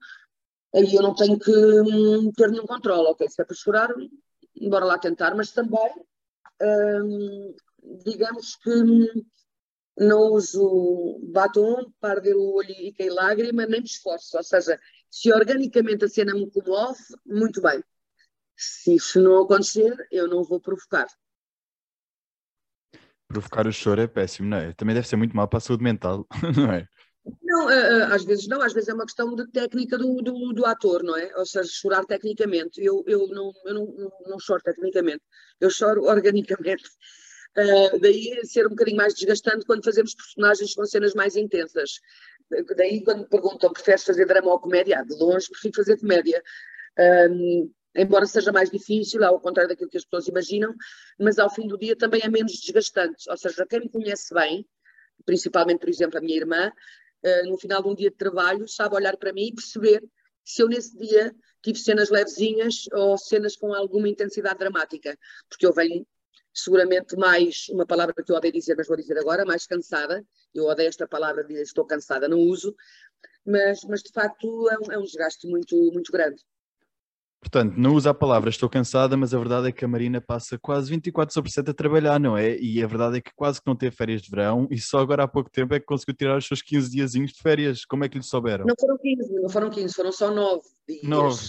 [0.72, 3.28] aí eu não tenho que um, ter nenhum controle, ok?
[3.28, 3.92] Se é para chorar,
[4.68, 5.92] bora lá tentar, mas também,
[6.62, 7.54] um,
[8.04, 8.70] digamos que
[9.96, 14.36] não uso batom para ver o olho e cair lágrima, nem me esforço.
[14.36, 14.78] Ou seja,
[15.10, 17.82] se organicamente a cena me comove, muito bem.
[18.56, 21.06] Se isso não acontecer, eu não vou provocar.
[23.28, 24.72] Provocar o choro é péssimo, não é?
[24.72, 26.26] Também deve ser muito mal para a saúde mental,
[26.56, 26.86] não é?
[27.42, 30.52] Não, eh, eh, às vezes não, às vezes é uma questão de técnica do, do,
[30.52, 31.34] do ator, não é?
[31.36, 32.84] Ou seja, chorar tecnicamente.
[32.84, 35.22] Eu, eu, não, eu não, não, não choro tecnicamente,
[35.60, 36.84] eu choro organicamente.
[37.56, 42.00] Uh, daí ser um bocadinho mais desgastante quando fazemos personagens com cenas mais intensas.
[42.76, 44.98] daí quando me perguntam, preferes fazer drama ou comédia?
[44.98, 46.42] Ah, de longe prefiro fazer comédia.
[46.98, 50.74] Um, embora seja mais difícil, ao contrário daquilo que as pessoas imaginam,
[51.18, 53.30] mas ao fim do dia também é menos desgastante.
[53.30, 54.66] Ou seja, quem me conhece bem,
[55.24, 56.72] principalmente, por exemplo, a minha irmã,
[57.24, 60.02] uh, no final de um dia de trabalho, sabe olhar para mim e perceber
[60.44, 65.16] se eu nesse dia tive cenas levezinhas ou cenas com alguma intensidade dramática,
[65.48, 66.04] porque eu venho
[66.54, 70.66] seguramente mais, uma palavra que eu odeio dizer, mas vou dizer agora, mais cansada, eu
[70.66, 72.74] odeio esta palavra de estou cansada, não uso,
[73.44, 76.40] mas, mas de facto é um, é um desgaste muito, muito grande.
[77.40, 80.58] Portanto, não usa a palavra estou cansada, mas a verdade é que a Marina passa
[80.58, 82.56] quase 24 sobre 7 a trabalhar, não é?
[82.58, 85.24] E a verdade é que quase que não teve férias de verão e só agora
[85.24, 87.84] há pouco tempo é que conseguiu tirar os seus 15 diazinhos de férias.
[87.84, 88.64] Como é que lhe souberam?
[88.64, 91.02] Não foram 15, não foram 15, foram só 9 dias.
[91.02, 91.42] 9,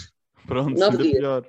[0.46, 1.44] pronto, 9 dias.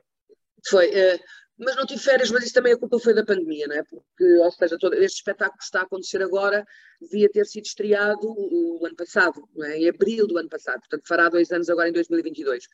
[0.71, 1.19] Foi, uh,
[1.59, 3.83] mas não tive férias, mas isso também a culpa foi da pandemia, não é?
[3.83, 6.67] Porque, ou seja, todo este espetáculo que está a acontecer agora
[7.01, 9.79] devia ter sido estreado o, ano passado, não é?
[9.79, 12.67] em abril do ano passado, portanto fará dois anos agora em 2022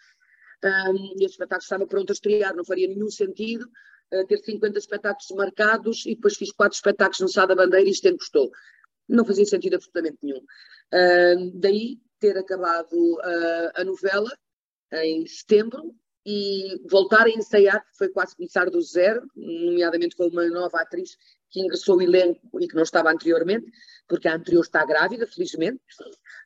[0.64, 3.68] um, este espetáculo estava pronto a estrear, não faria nenhum sentido
[4.12, 7.90] uh, ter 50 espetáculos marcados e depois fiz quatro espetáculos no Sá da Bandeira e
[7.90, 8.50] isto encostou.
[9.08, 10.38] Não fazia sentido absolutamente nenhum.
[10.38, 14.30] Uh, daí ter acabado uh, a novela
[14.92, 20.46] em setembro e voltar a ensaiar, que foi quase começar do zero, nomeadamente com uma
[20.48, 21.16] nova atriz
[21.50, 23.70] que ingressou o elenco e que não estava anteriormente,
[24.08, 25.80] porque a anterior está grávida, felizmente,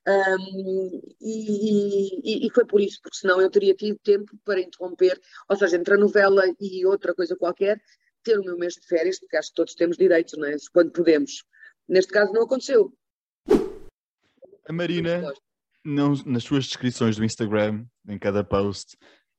[0.06, 5.20] um, e, e, e, foi por isso, porque senão eu teria tido tempo para interromper,
[5.48, 7.80] ou seja, entre a novela e outra coisa qualquer,
[8.22, 10.56] ter o meu mês de férias, porque acho que todos temos direitos, não é?
[10.72, 11.44] Quando podemos.
[11.88, 12.92] Neste caso não aconteceu.
[14.68, 15.32] A Marina,
[15.84, 18.96] não, nas suas descrições do Instagram, em cada post,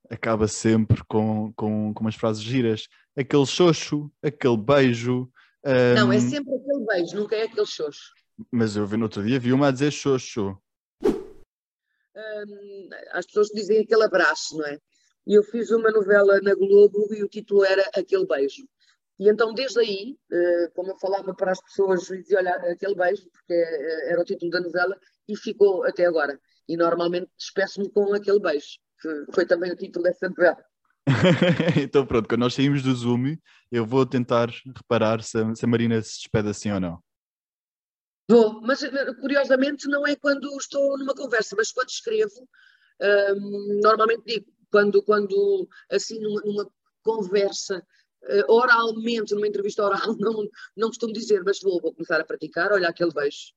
[0.10, 2.88] acaba sempre com, com, com umas frases giras.
[3.15, 5.30] Aquele xoxo, aquele beijo,
[5.65, 5.96] um...
[5.96, 8.13] Não, é sempre aquele beijo, nunca é aquele xoxo.
[8.52, 10.58] Mas eu vi no outro dia, vi uma a dizer xoxo.
[11.04, 14.80] Um, as pessoas dizem aquele abraço, não é?
[15.26, 18.67] E eu fiz uma novela na Globo e o título era Aquele Beijo.
[19.20, 23.28] E então, desde aí, uh, como eu falava para as pessoas, dizia, olha, aquele beijo,
[23.32, 26.39] porque uh, era o título da novela, e ficou até agora.
[26.67, 30.57] E normalmente despeço-me com aquele beijo, que foi também o título dessa novela.
[31.81, 33.38] então pronto, quando nós saímos do Zoom,
[33.71, 37.01] eu vou tentar reparar se a, se a Marina se despede assim ou não.
[38.29, 42.47] Vou, mas eh, curiosamente não é quando estou numa conversa, mas quando escrevo,
[43.01, 47.81] um, normalmente digo, quando, quando assim numa, numa conversa
[48.23, 52.73] uh, oralmente, numa entrevista oral, não, não costumo dizer, mas vou, vou começar a praticar,
[52.73, 53.53] olha aquele beijo.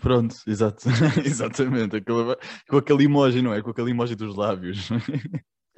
[0.00, 0.84] Pronto, exato,
[1.24, 2.36] exatamente, aquele,
[2.68, 3.62] com aquele emoji, não é?
[3.62, 4.88] Com aquele emoji dos lábios.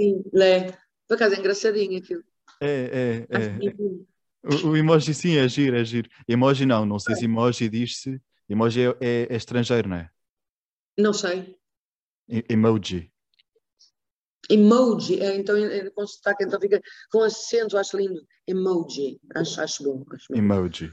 [0.00, 0.72] Sim, é.
[1.08, 2.22] Por acaso é engraçadinho aquilo.
[2.60, 3.74] É, é, é.
[4.44, 6.08] O, o, emoji sim é giro, é giro.
[6.28, 8.20] Emoji não, não sei se emoji diz-se.
[8.48, 10.10] Emoji é, é, é, estrangeiro, não é?
[10.96, 11.56] Não sei.
[12.28, 13.10] E, emoji.
[14.50, 18.20] Emoji, é, então é, com sotaque, então fica com acento, acho lindo.
[18.46, 20.04] Emoji, acho, acho bom.
[20.12, 20.38] Acho bom.
[20.38, 20.92] Emoji.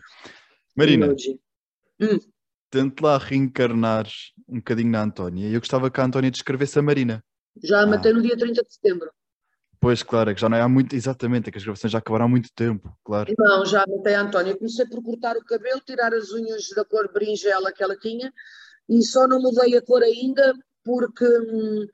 [0.76, 1.40] Marina, Emoji.
[2.00, 2.20] Hum.
[2.70, 4.08] Tente lá reencarnar
[4.48, 5.50] um bocadinho na Antónia.
[5.50, 7.24] Eu gostava que a Antónia descrevesse a Marina.
[7.64, 8.16] Já a matei ah.
[8.16, 9.12] no dia 30 de setembro.
[9.82, 12.00] Pois, claro, é que já não é há muito, exatamente, é que as gravações já
[12.00, 13.34] acabaram há muito tempo, claro.
[13.38, 14.58] Não, já matei a Antónia.
[14.58, 18.32] Comecei por cortar o cabelo, tirar as unhas da cor berinjela que ela tinha
[18.90, 20.54] e só não mudei a cor ainda
[20.84, 21.88] porque, hum,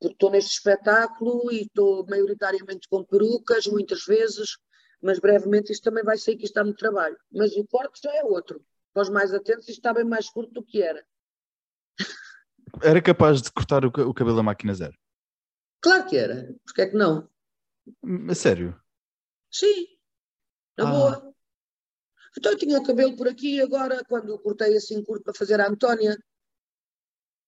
[0.00, 4.56] porque estou neste espetáculo e estou maioritariamente com perucas, muitas vezes,
[5.02, 7.16] mas brevemente isto também vai sair que isto dá muito trabalho.
[7.30, 8.64] Mas o corte já é outro.
[8.92, 11.04] Para os mais atentos, isto está bem mais curto do que era.
[12.82, 14.96] Era capaz de cortar o, o cabelo da máquina zero?
[15.80, 16.54] Claro que era.
[16.64, 17.28] Porquê é que não?
[18.28, 18.80] A sério?
[19.50, 19.86] Sim.
[20.78, 20.92] Na ah.
[20.92, 21.34] boa.
[22.38, 25.68] Então eu tinha o cabelo por aqui agora, quando cortei assim curto para fazer a
[25.68, 26.16] Antónia,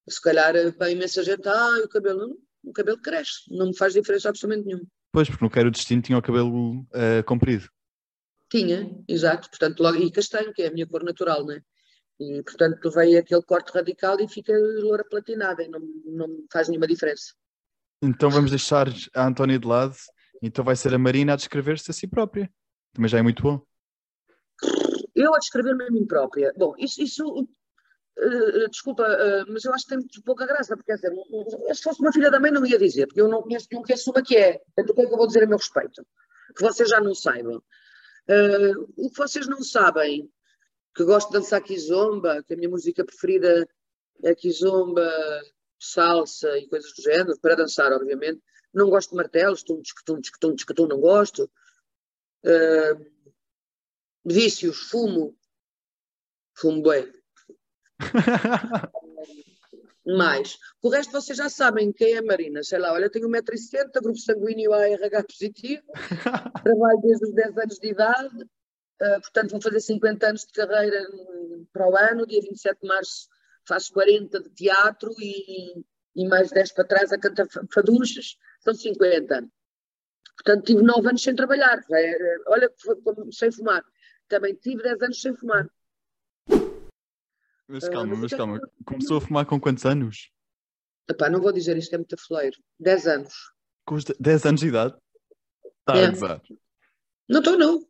[0.08, 4.28] se calhar para imensa gente, ah, o cabelo, o cabelo cresce, não me faz diferença
[4.28, 4.86] absolutamente nenhuma.
[5.10, 7.68] Pois, porque no Quero Destino tinha o cabelo uh, comprido.
[8.54, 11.60] Tinha, exato, portanto, logo, e castanho, que é a minha cor natural, não é?
[12.20, 16.86] E, portanto, veio aquele corte radical e fica loura platinada, e não, não faz nenhuma
[16.86, 17.34] diferença.
[18.00, 19.96] Então vamos deixar a Antónia de lado,
[20.40, 22.48] então vai ser a Marina a descrever-se a si própria.
[22.92, 23.60] Também já é muito bom.
[25.16, 26.52] Eu a descrever-me a mim própria.
[26.56, 30.94] Bom, isso, isso uh, desculpa, uh, mas eu acho que tem muito pouca graça, porque
[30.94, 31.10] dizer,
[31.74, 33.94] se fosse uma filha da mãe não ia dizer, porque eu não conheço nenhum que
[33.94, 34.60] assuma que é.
[34.78, 36.06] Então o que é que eu vou dizer a meu respeito?
[36.56, 37.60] Que vocês já não saibam.
[38.28, 40.30] Uh, o que vocês não sabem
[40.94, 43.68] que gosto de dançar kizomba, que a minha música preferida
[44.22, 45.10] é kizomba,
[45.78, 48.40] salsa e coisas do género, para dançar, obviamente.
[48.72, 51.50] Não gosto de martelos, tum, tum, tum, tum, não gosto.
[52.44, 53.04] Uh,
[54.24, 55.36] vícios, fumo.
[56.54, 57.12] Fumo bem.
[60.06, 60.58] Mais.
[60.82, 62.62] O resto vocês já sabem quem é Marina.
[62.62, 65.82] Sei lá, olha, tenho 1,70m, grupo sanguíneo ARH positivo,
[66.62, 71.02] trabalho desde os 10 anos de idade, uh, portanto vou fazer 50 anos de carreira
[71.72, 73.28] para o ano, dia 27 de março
[73.66, 79.48] faço 40 de teatro e, e mais 10 para trás a cantar faduchas, são 50.
[80.36, 81.80] Portanto, tive 9 anos sem trabalhar.
[82.46, 82.70] Olha,
[83.32, 83.84] sem fumar.
[84.28, 85.68] Também tive 10 anos sem fumar.
[87.68, 88.60] Mas calma, mas calma.
[88.84, 90.30] Começou a fumar com quantos anos?
[91.08, 92.56] Epá, não vou dizer isto, é muito foleiro.
[92.80, 93.34] 10 anos.
[93.84, 94.94] Com os 10 anos de idade?
[95.80, 96.06] Está é.
[96.06, 96.42] a gozar.
[97.28, 97.86] Não estou, não.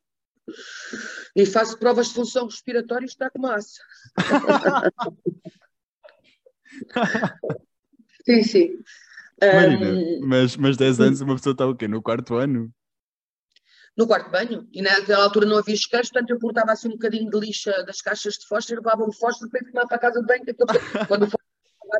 [1.35, 3.81] E faço provas de função respiratória e está com massa.
[8.25, 8.79] sim, sim.
[9.41, 11.89] Marina, um, mas, mas 10 anos uma pessoa está o quê?
[11.89, 12.73] No quarto ano?
[13.97, 17.31] No quarto banho, e naquela altura não havia isqueiros, portanto eu cortava assim um bocadinho
[17.31, 20.21] de lixa das caixas de fósforo, levava um fósforo para ir tomar para a casa
[20.21, 20.55] de banho, que
[21.09, 21.45] quando o fósforo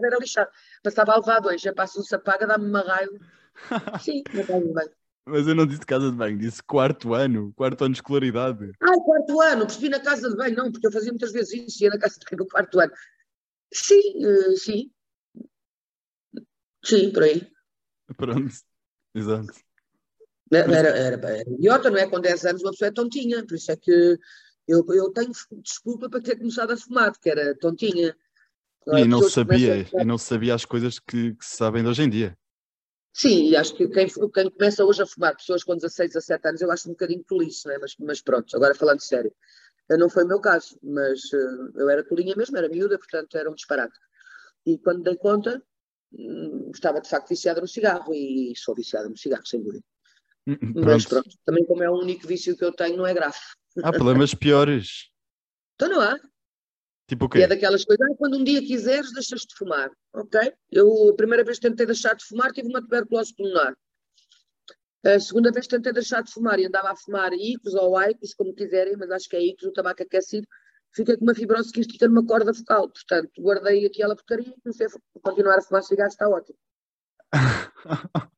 [0.05, 0.51] era lixado.
[0.83, 3.13] Passava a levar dois, já passa se apaga, dá-me uma raiva.
[4.03, 4.91] Sim, na casa de banho.
[5.27, 8.73] Mas eu não disse casa de banho, disse quarto ano, quarto ano de escolaridade.
[8.81, 11.85] Ah, quarto ano, percebi na casa de banho, não, porque eu fazia muitas vezes isso,
[11.85, 12.93] ia na casa de banho no quarto ano.
[13.73, 14.91] Sim, uh, sim.
[16.85, 17.51] Sim, por aí.
[18.17, 18.53] Pronto,
[19.15, 19.64] exato.
[20.53, 22.09] Era, era, era, idiota, não é?
[22.09, 24.19] Com 10 anos uma pessoa é tontinha, por isso é que
[24.69, 28.17] eu, eu tenho desculpa para ter começado a fumar, porque era tontinha.
[28.87, 32.11] E não sabia, e não sabia as coisas que, que, se sabem de hoje em
[32.11, 32.37] dia.
[33.13, 36.61] Sim, e acho que quem, quem começa hoje a fumar, pessoas com 16, 17 anos,
[36.61, 37.79] eu acho um bocadinho tolice, não é?
[37.79, 39.33] Mas, mas pronto, agora falando sério.
[39.89, 43.51] Não foi o meu caso, mas uh, eu era tolinha mesmo, era miúda, portanto era
[43.51, 43.99] um disparate.
[44.67, 45.63] E quando dei conta,
[46.13, 49.85] um, estava de facto viciada no cigarro e sou viciada no cigarro, sem dúvida.
[50.47, 50.87] Hum, hum, pronto.
[50.87, 53.39] Mas pronto, também como é o único vício que eu tenho, não é grave.
[53.83, 55.11] Há problemas piores.
[55.75, 56.19] Então não há.
[57.07, 57.39] Tipo o quê?
[57.39, 60.53] E é daquelas coisas, ah, quando um dia quiseres, deixas de fumar, ok?
[60.71, 63.75] Eu, a primeira vez que tentei deixar de fumar, tive uma tuberculose pulmonar.
[65.05, 68.33] A segunda vez que tentei deixar de fumar e andava a fumar Icos ou Aicos,
[68.33, 70.47] como quiserem, mas acho que é Icos, o tabaco aquecido,
[70.95, 72.89] fiquei com uma fibrose quística numa corda focal.
[72.89, 76.59] Portanto, guardei aquela porcaria e comecei a continuar a fumar cigarros, está ótimo.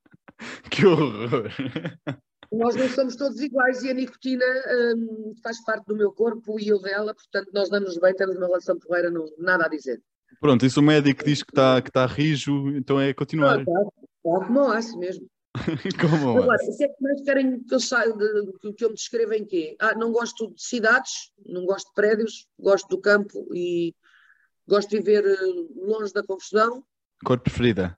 [0.71, 1.51] que horror!
[2.53, 4.45] Nós não somos todos iguais e a nicotina
[4.97, 8.47] hum, faz parte do meu corpo e eu dela, portanto nós damos bem, temos uma
[8.47, 10.01] relação porreira, não, nada a dizer.
[10.41, 13.61] Pronto, isso o médico diz que está que tá rijo, então é continuar.
[13.61, 13.91] Está tá,
[14.23, 15.27] como aço mesmo.
[16.01, 19.37] como Agora, que é que mais querem que eu, saia de, que eu me descreva
[19.37, 19.75] em quê?
[19.81, 23.95] Ah, não gosto de cidades, não gosto de prédios, gosto do campo e
[24.69, 25.37] gosto de viver eh,
[25.77, 26.85] longe da confusão.
[27.25, 27.97] Cor preferida?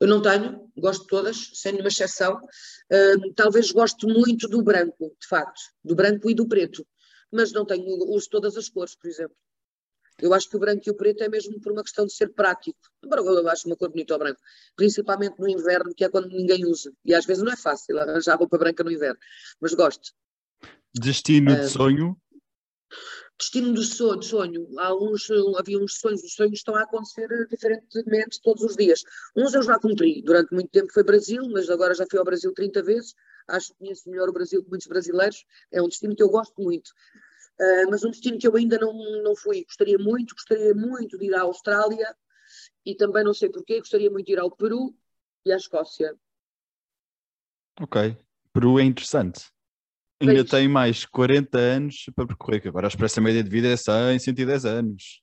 [0.00, 2.36] Eu não tenho, gosto de todas, sem nenhuma exceção.
[2.36, 6.86] Uh, talvez gosto muito do branco, de facto, do branco e do preto,
[7.32, 9.36] mas não tenho, uso todas as cores, por exemplo.
[10.20, 12.32] Eu acho que o branco e o preto é mesmo por uma questão de ser
[12.32, 12.78] prático.
[13.04, 14.40] Embora eu acho uma cor bonita ao branco,
[14.74, 16.92] principalmente no inverno, que é quando ninguém usa.
[17.04, 19.18] E às vezes não é fácil arranjar roupa branca no inverno,
[19.60, 20.12] mas gosto.
[20.92, 22.20] Destino uh, de sonho?
[23.38, 24.66] Destino do sonho, sonho.
[24.78, 29.02] Há uns, havia uns sonhos, os sonhos estão a acontecer diferentemente todos os dias.
[29.36, 32.52] Uns eu já cumpri, durante muito tempo foi Brasil, mas agora já fui ao Brasil
[32.52, 33.14] 30 vezes,
[33.46, 36.60] acho que conheço melhor o Brasil que muitos brasileiros, é um destino que eu gosto
[36.60, 36.88] muito.
[37.60, 41.26] Uh, mas um destino que eu ainda não, não fui, gostaria muito, gostaria muito de
[41.26, 42.14] ir à Austrália
[42.84, 44.94] e também não sei porquê, gostaria muito de ir ao Peru
[45.44, 46.14] e à Escócia.
[47.80, 48.16] Ok,
[48.52, 49.48] Peru é interessante
[50.20, 53.76] ainda tem mais 40 anos para percorrer, que agora a expressa média de vida é
[53.76, 55.22] 100, 110 anos.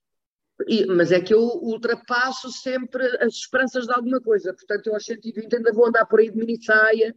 [0.67, 5.03] E, mas é que eu ultrapasso sempre as esperanças de alguma coisa, portanto eu aos
[5.03, 7.13] 120 ainda vou andar por aí de mini saia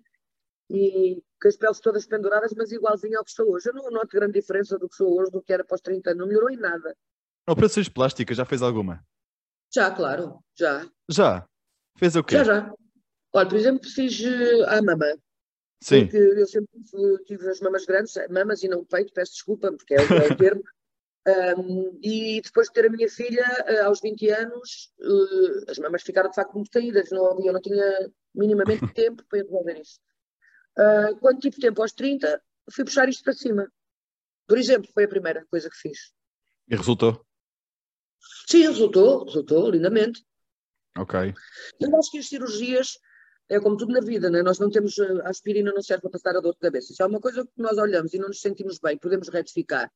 [0.69, 3.69] e com as peles todas penduradas, mas igualzinho ao que sou hoje.
[3.69, 6.21] Eu não noto grande diferença do que sou hoje do que era após 30 anos,
[6.21, 6.97] não melhorou em nada.
[7.49, 9.03] Operações plásticas, já fez alguma?
[9.73, 10.87] Já, claro, já.
[11.09, 11.47] Já?
[11.97, 12.37] Fez o quê?
[12.37, 12.75] Já, já.
[13.33, 15.07] Olha, por exemplo, fiz uh, a mama.
[15.81, 16.07] Sim.
[16.07, 16.71] Porque eu sempre
[17.25, 20.37] tive as mamas grandes, mamas e não peito, peço desculpa, porque é o, é o
[20.37, 20.63] termo.
[21.29, 26.03] Um, e depois de ter a minha filha, uh, aos 20 anos, uh, as mamas
[26.03, 30.01] ficaram de facto muito caídas, não eu não tinha minimamente tempo para resolver isso.
[30.79, 32.41] Uh, quando tive tempo aos 30,
[32.73, 33.71] fui puxar isto para cima.
[34.47, 36.15] Por exemplo, foi a primeira coisa que fiz.
[36.67, 37.23] E resultou?
[38.49, 40.25] Sim, resultou, resultou lindamente.
[40.97, 41.35] Ok.
[41.79, 42.99] Eu acho que as cirurgias
[43.49, 44.43] é como tudo na vida, né?
[44.43, 46.93] nós não temos, eh, a aspirina não serve para passar a dor de cabeça.
[46.93, 49.91] Se há uma coisa que nós olhamos e não nos sentimos bem, podemos retificar.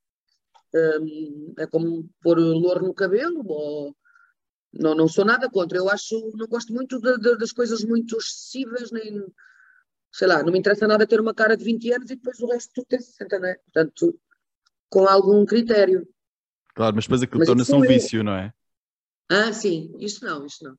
[0.74, 3.94] Um, é como pôr louro no cabelo, ou...
[4.72, 5.76] não, não sou nada contra.
[5.76, 9.22] Eu acho, não gosto muito de, de, das coisas muito excessivas, nem,
[10.10, 12.46] sei lá, não me interessa nada ter uma cara de 20 anos e depois o
[12.46, 13.56] resto tudo tem 60, né?
[13.66, 14.18] Portanto,
[14.88, 16.08] com algum critério.
[16.74, 18.50] Claro, mas depois aquilo torna-se um vício, não é?
[19.28, 20.76] Ah, sim, isso não, isso não.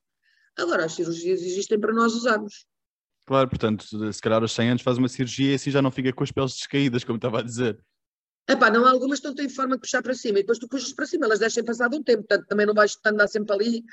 [0.57, 2.65] Agora, as cirurgias existem para nós usarmos.
[3.25, 6.11] Claro, portanto, se calhar aos 100 anos faz uma cirurgia e assim já não fica
[6.11, 7.79] com as peles descaídas, como estava a dizer.
[8.49, 10.67] Epá, não há algumas que não têm forma de puxar para cima, e depois tu
[10.67, 13.83] puxas para cima, elas deixam passar um tempo, portanto também não vais andar sempre ali,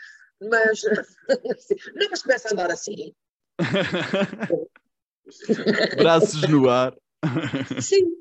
[0.41, 0.83] mas
[1.95, 3.15] não, mas começa a andar assim.
[5.97, 6.97] Braços no ar.
[7.81, 8.17] Sim.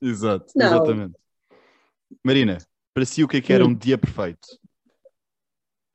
[0.00, 0.66] Exato, não.
[0.66, 1.14] exatamente.
[2.24, 2.56] Marina,
[2.94, 4.48] para si o que é que era um dia perfeito?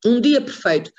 [0.05, 0.91] Um dia perfeito.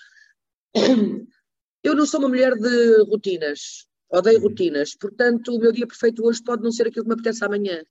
[1.83, 4.49] Eu não sou uma mulher de rotinas, odeio uhum.
[4.49, 7.85] rotinas, portanto o meu dia perfeito hoje pode não ser aquilo que me apetece amanhã.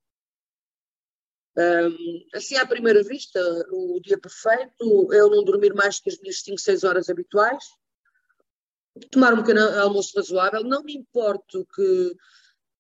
[1.56, 3.40] Um, assim, à primeira vista,
[3.72, 7.64] o dia perfeito é eu não dormir mais que as minhas 5, 6 horas habituais,
[9.12, 12.16] tomar um pequeno almoço razoável, não me importo que,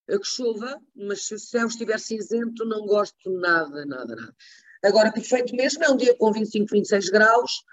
[0.08, 4.36] que chova, mas se o céu estiver cinzento, não gosto nada, nada, nada.
[4.84, 7.63] Agora, perfeito mesmo é um dia com 25, 26 graus,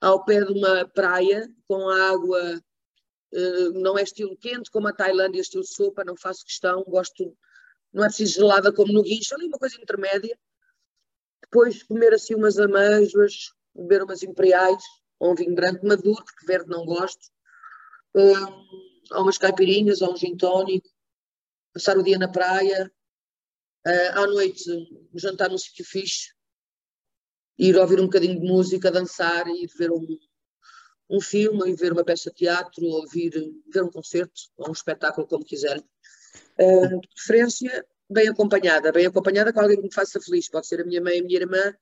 [0.00, 2.62] ao pé de uma praia, com água,
[3.34, 7.36] uh, não é estilo quente, como a Tailândia, estilo sopa, não faço questão, gosto
[7.92, 10.36] não é preciso gelada como no guincho, ali uma coisa intermédia.
[11.42, 14.82] Depois comer assim umas amêijoas, beber umas imperiais,
[15.20, 17.30] ou um vinho branco maduro, porque verde não gosto,
[18.16, 18.46] um,
[19.12, 20.88] ou umas caipirinhas, ou um gin tónico,
[21.72, 22.90] passar o dia na praia,
[23.86, 24.64] uh, à noite
[25.14, 26.33] jantar num sítio fixe,
[27.58, 30.06] ir ouvir um bocadinho de música, dançar, ir ver um,
[31.08, 33.32] um filme, ir ver uma peça de teatro, ou vir
[33.72, 35.84] ver um concerto, ou um espetáculo, como quiserem.
[36.58, 40.48] Uh, de preferência, bem acompanhada, bem acompanhada com alguém que me faça feliz.
[40.48, 41.74] Pode ser a minha mãe, a minha irmã,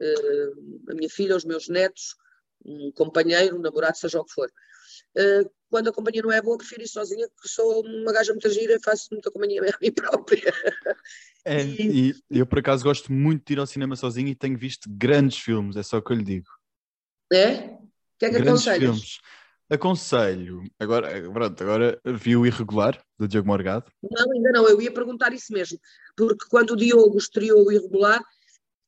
[0.00, 2.16] uh, a minha filha, os meus netos,
[2.64, 4.50] um companheiro, um namorado, seja o que for.
[5.16, 8.48] Uh, quando a companhia não é boa, prefiro ir sozinha, porque sou uma gaja muito
[8.50, 10.52] gira e faço muita companhia a mim própria.
[11.44, 12.14] É, e...
[12.30, 15.38] e eu por acaso gosto muito de ir ao cinema sozinho e tenho visto grandes
[15.38, 16.48] filmes, é só o que eu lhe digo.
[17.32, 17.50] É?
[17.50, 17.88] O
[18.18, 18.80] que é que grandes aconselhas?
[18.80, 19.18] Filmes.
[19.70, 23.92] Aconselho, agora, pronto, agora vi o Irregular, do Diogo Morgado.
[24.02, 25.78] Não, ainda não, eu ia perguntar isso mesmo,
[26.16, 28.24] porque quando o Diogo estreou o Irregular,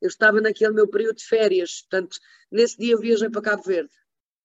[0.00, 2.16] eu estava naquele meu período de férias, portanto,
[2.50, 3.90] nesse dia eu viajei para Cabo Verde.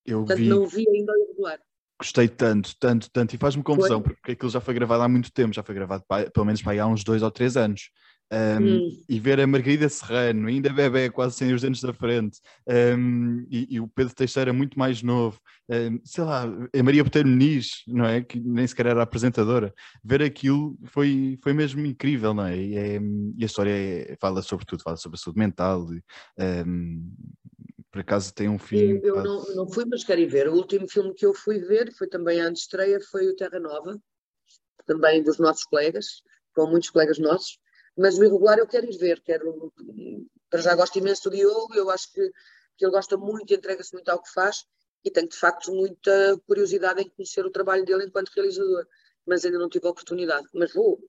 [0.06, 0.48] Eu portanto, vi...
[0.48, 1.58] não vi ainda o Irregular.
[1.98, 4.12] Gostei tanto, tanto, tanto, e faz-me confusão, foi.
[4.12, 6.78] porque aquilo já foi gravado há muito tempo, já foi gravado pelo menos para aí
[6.78, 7.90] há uns dois ou três anos.
[8.32, 8.88] Um, hum.
[9.08, 12.40] E ver a Margarida Serrano, ainda bebê, quase sem os dentes da frente,
[12.98, 15.38] um, e, e, o Pedro Teixeira muito mais novo,
[15.70, 18.20] um, sei lá, a Maria Botelho Muniz, não é?
[18.22, 19.72] Que nem sequer era apresentadora.
[20.02, 22.56] Ver aquilo foi, foi mesmo incrível, não é?
[22.56, 23.00] E, é,
[23.36, 25.86] e a história é, fala sobre tudo, fala sobre a saúde mental.
[27.96, 29.00] Por acaso tem um filme.
[29.02, 30.48] Eu, não, não, fui, mas quero ir ver.
[30.48, 33.98] O último filme que eu fui ver foi também a estreia, foi o Terra Nova,
[34.84, 36.22] também dos nossos colegas,
[36.54, 37.58] com muitos colegas nossos
[37.96, 39.72] mas o irregular eu quero ir ver, quero,
[40.50, 42.30] para já gosto imenso do Diogo, eu acho que,
[42.76, 44.66] que ele gosta muito entrega-se muito ao que faz
[45.02, 48.86] e tenho de facto muita curiosidade em conhecer o trabalho dele enquanto realizador,
[49.26, 51.00] mas ainda não tive a oportunidade, mas vou.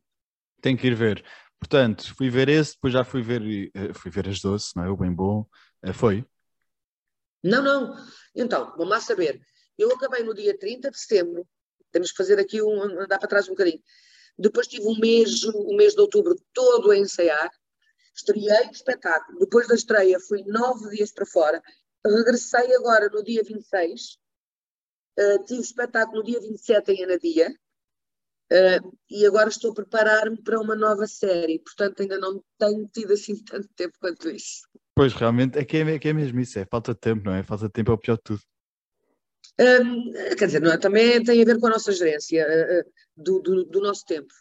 [0.61, 1.25] Tenho que ir ver.
[1.59, 3.41] Portanto, fui ver esse, depois já fui ver,
[3.73, 4.89] eh, fui ver as doce, não é?
[4.89, 5.45] O bem bom.
[5.81, 6.23] Eh, foi?
[7.43, 7.95] Não, não.
[8.35, 9.39] Então, vamos lá saber.
[9.77, 11.47] Eu acabei no dia 30 de setembro,
[11.91, 13.81] temos que fazer aqui um, andar para trás um bocadinho.
[14.37, 17.49] Depois tive um mês, o mês de outubro todo a ensaiar.
[18.15, 19.39] Estreiei o espetáculo.
[19.39, 21.61] Depois da estreia fui nove dias para fora.
[22.05, 24.17] Regressei agora no dia 26.
[25.17, 27.53] Uh, eh, tive espetáculo no dia 27 em Anadia.
[28.51, 31.59] Uh, e agora estou a preparar-me para uma nova série.
[31.59, 34.61] Portanto, ainda não tenho tido assim tanto tempo quanto isso.
[34.95, 36.57] Pois, realmente, é que é, é, que é mesmo isso.
[36.57, 37.43] É falta de tempo, não é?
[37.43, 38.41] Falta de tempo é o pior de tudo.
[39.59, 40.77] Um, quer dizer, não, é?
[40.77, 44.31] também tem a ver com a nossa gerência uh, do, do, do, nosso tempo.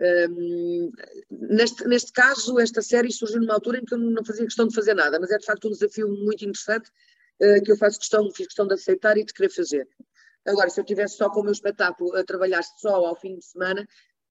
[0.00, 0.90] Um,
[1.30, 4.74] neste, neste caso, esta série surgiu numa altura em que eu não fazia questão de
[4.74, 6.88] fazer nada, mas é de facto um desafio muito interessante
[7.42, 9.86] uh, que eu faço questão, fiz questão de aceitar e de querer fazer.
[10.46, 13.44] Agora, se eu tivesse só com o meu espetáculo a trabalhar só ao fim de
[13.44, 13.86] semana,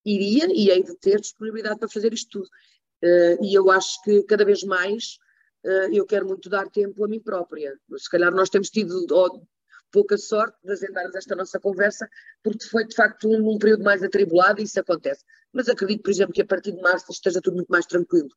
[0.05, 2.49] iria e hei de ter disponibilidade para fazer isto tudo.
[3.03, 5.17] Uh, e eu acho que cada vez mais
[5.65, 7.77] uh, eu quero muito dar tempo a mim própria.
[7.97, 9.05] Se calhar nós temos tido,
[9.91, 12.09] pouca sorte de agendarmos esta nossa conversa,
[12.43, 15.23] porque foi de facto um, um período mais atribulado e isso acontece.
[15.53, 18.29] Mas acredito, por exemplo, que a partir de março esteja tudo muito mais tranquilo.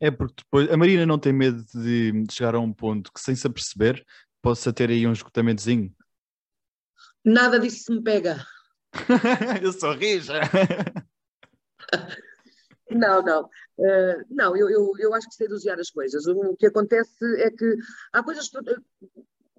[0.00, 3.34] É porque depois a Marina não tem medo de chegar a um ponto que, sem
[3.34, 4.04] se aperceber,
[4.40, 5.92] possa ter aí um esgotamentozinho.
[7.24, 8.44] Nada disso se me pega.
[9.62, 10.40] eu sou rija.
[12.94, 13.44] Não, não.
[13.78, 16.26] Uh, não, eu, eu, eu acho que sei dosear as coisas.
[16.26, 17.76] O, o que acontece é que
[18.12, 18.58] há coisas que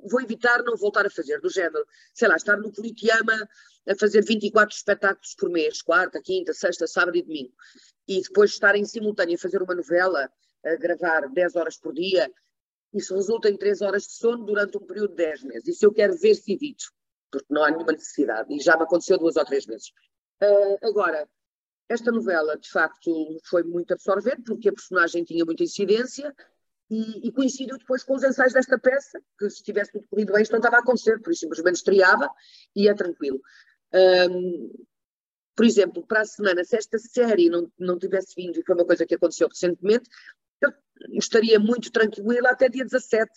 [0.09, 3.33] vou evitar não voltar a fazer, do género, sei lá, estar no Politeama
[3.87, 7.53] a fazer 24 espetáculos por mês, quarta, quinta, sexta, sábado e domingo,
[8.07, 10.29] e depois estar em simultâneo a fazer uma novela,
[10.65, 12.31] a gravar 10 horas por dia,
[12.93, 15.67] isso resulta em 3 horas de sono durante um período de 10 meses.
[15.67, 16.85] Isso eu quero ver se evito,
[17.39, 19.87] porque não há nenhuma necessidade, e já me aconteceu duas ou três vezes.
[20.41, 21.27] Uh, agora,
[21.89, 26.33] esta novela, de facto, foi muito absorvente, porque a personagem tinha muita incidência,
[26.89, 30.43] e, e coincidiu depois com os ensaios desta peça, que se tivesse tudo corrido bem,
[30.43, 32.29] isto não estava a acontecer, por isso simplesmente estreava
[32.75, 33.41] e é tranquilo.
[34.29, 34.71] Um,
[35.55, 38.85] por exemplo, para a semana, se esta série não, não tivesse vindo, e foi uma
[38.85, 40.09] coisa que aconteceu recentemente,
[40.61, 40.71] eu
[41.13, 43.31] estaria muito tranquila até dia 17,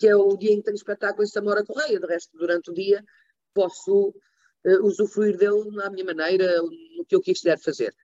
[0.00, 2.00] que é o dia em que tenho espetáculo em Samora Correia.
[2.00, 3.04] De resto, durante o dia,
[3.52, 6.62] posso uh, usufruir dele à minha maneira,
[6.96, 7.94] no que eu quiser fazer.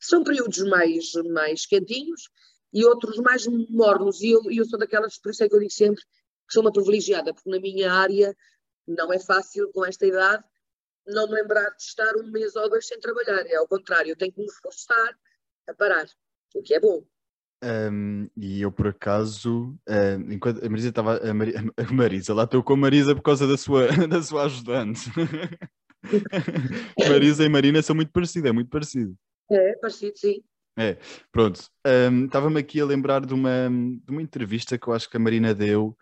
[0.00, 2.30] São períodos mais, mais quentinhos
[2.72, 5.70] e outros mais mornos, e eu, eu sou daquelas, por isso é que eu digo
[5.70, 8.34] sempre que sou uma privilegiada, porque na minha área
[8.86, 10.42] não é fácil, com esta idade,
[11.06, 13.46] não me lembrar de estar um mês ou dois sem trabalhar.
[13.46, 15.18] É ao contrário, eu tenho que me esforçar
[15.68, 16.08] a parar,
[16.54, 17.04] o que é bom.
[17.64, 21.16] Um, e eu, por acaso, um, enquanto a Marisa estava.
[21.16, 21.48] A, Mar,
[21.78, 25.10] a Marisa, lá estou com a Marisa por causa da sua, da sua ajudante.
[27.08, 29.16] Marisa e Marina são muito parecidas, é muito parecido.
[29.50, 30.42] É, parecido, sim.
[30.76, 30.98] É,
[31.32, 31.60] pronto.
[31.86, 35.20] Um, Estava-me aqui a lembrar de uma, de uma entrevista que eu acho que a
[35.20, 35.96] Marina deu.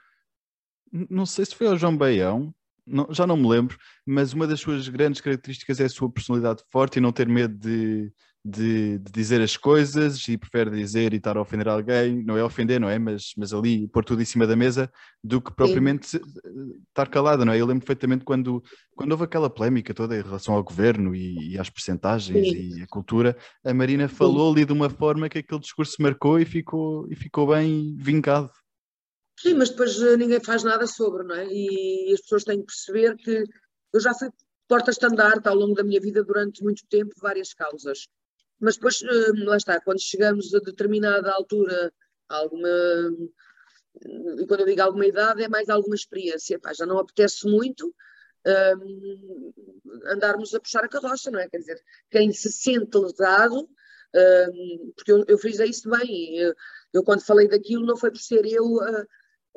[0.91, 2.53] Não sei se foi ao João Baião,
[2.87, 6.63] não, já não me lembro, mas uma das suas grandes características é a sua personalidade
[6.71, 8.13] forte e não ter medo de,
[8.45, 12.43] de, de, dizer as coisas e prefere dizer e estar a ofender alguém, não é
[12.43, 12.99] ofender, não é?
[12.99, 14.91] Mas, mas ali pôr tudo em cima da mesa
[15.23, 16.21] do que propriamente Sim.
[16.89, 17.61] estar calada, não é?
[17.61, 18.63] Eu lembro perfeitamente quando,
[18.97, 22.79] quando houve aquela polémica toda em relação ao governo e, e às percentagens Sim.
[22.79, 24.59] e a cultura, a Marina falou Sim.
[24.59, 28.51] ali de uma forma que aquele discurso marcou e ficou, e ficou bem vincado.
[29.39, 31.47] Sim, mas depois eh, ninguém faz nada sobre, não é?
[31.49, 33.45] E as pessoas têm que perceber que
[33.93, 34.29] eu já fui
[34.69, 38.07] porta-estandarte ao longo da minha vida durante muito tempo, várias causas.
[38.63, 41.93] Mas depois, eh, lá está, quando chegamos a determinada altura,
[42.29, 42.69] alguma.
[44.39, 46.61] E quando eu digo alguma idade, é mais alguma experiência.
[46.61, 47.93] Pá, já não apetece muito
[48.47, 49.53] um,
[50.07, 51.49] andarmos a puxar a carroça, não é?
[51.49, 53.69] Quer dizer, quem se sente lesado,
[54.15, 56.55] um, porque eu, eu fiz isso bem, eu,
[56.93, 59.07] eu, quando falei daquilo não foi por ser eu a,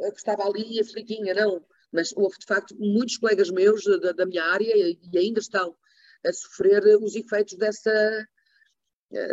[0.08, 1.64] a que estava ali aflitinha, não.
[1.92, 5.76] Mas houve, de facto, muitos colegas meus da, da minha área e ainda estão
[6.26, 8.28] a sofrer os efeitos dessa,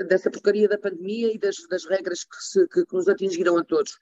[0.09, 3.65] dessa porcaria da pandemia e das, das regras que, se, que, que, nos atingiram a
[3.65, 3.99] todos.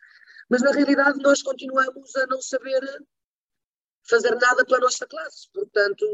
[0.49, 2.81] Mas na realidade nós continuamos a não saber
[4.09, 5.49] fazer nada pela nossa classe.
[5.53, 6.05] Portanto,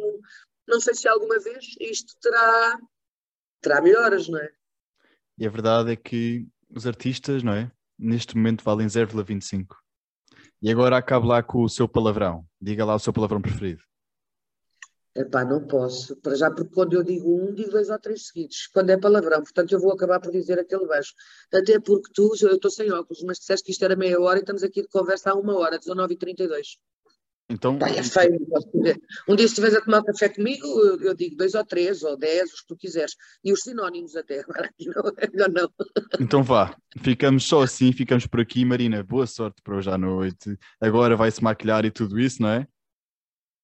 [0.69, 2.79] não sei se alguma vez isto terá,
[3.61, 4.51] terá melhoras, não é?
[5.39, 7.71] E a verdade é que os artistas, não é?
[7.99, 9.77] Neste momento valem 0,25.
[10.61, 12.47] E agora acabe lá com o seu palavrão.
[12.61, 13.83] Diga lá o seu palavrão preferido.
[15.17, 16.15] Epá, não posso.
[16.17, 18.67] Para já, porque quando eu digo um, digo dois ou três seguidos.
[18.67, 21.15] Quando é palavrão, portanto eu vou acabar por dizer aquele baixo.
[21.53, 24.41] Até porque tu, eu estou sem óculos, mas disseste que isto era meia hora e
[24.41, 26.77] estamos aqui de conversa há uma hora, 19h32.
[27.49, 27.79] Então...
[27.79, 29.01] Pá, é feio, não posso dizer.
[29.27, 32.17] Um dia se estiveres a tomar café comigo, eu, eu, digo dois ou três, ou
[32.19, 33.15] dez, os que tu quiseres.
[33.43, 35.73] E os sinónimos até, agora aqui não, é melhor não.
[36.21, 38.67] Então vá, ficamos só assim, ficamos por aqui.
[38.67, 40.59] Marina, boa sorte para hoje à noite.
[40.79, 42.67] Agora vai-se maquilhar e tudo isso, não é?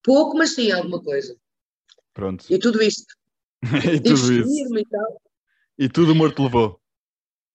[0.03, 1.37] Pouco, mas sim, alguma coisa.
[2.15, 2.45] Pronto.
[2.51, 3.15] E tudo isto.
[3.93, 4.79] e tudo isso.
[4.79, 5.23] E, tal.
[5.79, 6.81] e tudo morto levou.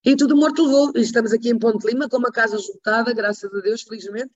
[0.04, 0.92] E tudo morto levou.
[0.96, 4.32] E estamos aqui em Ponte Lima com uma casa juntada, graças a Deus, felizmente,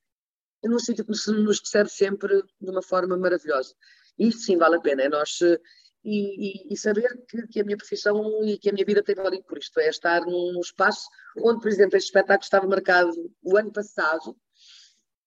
[0.63, 3.73] num sítio que nos recebe sempre de uma forma maravilhosa.
[4.17, 5.03] E isso sim vale a pena.
[5.03, 5.39] É nós.
[5.41, 5.55] E,
[6.03, 9.43] e, e saber que, que, a minha profissão e que a minha vida tem valido
[9.43, 9.79] por isto.
[9.79, 11.07] É estar num espaço
[11.37, 13.11] onde, por exemplo, este espetáculo estava marcado
[13.43, 14.35] o ano passado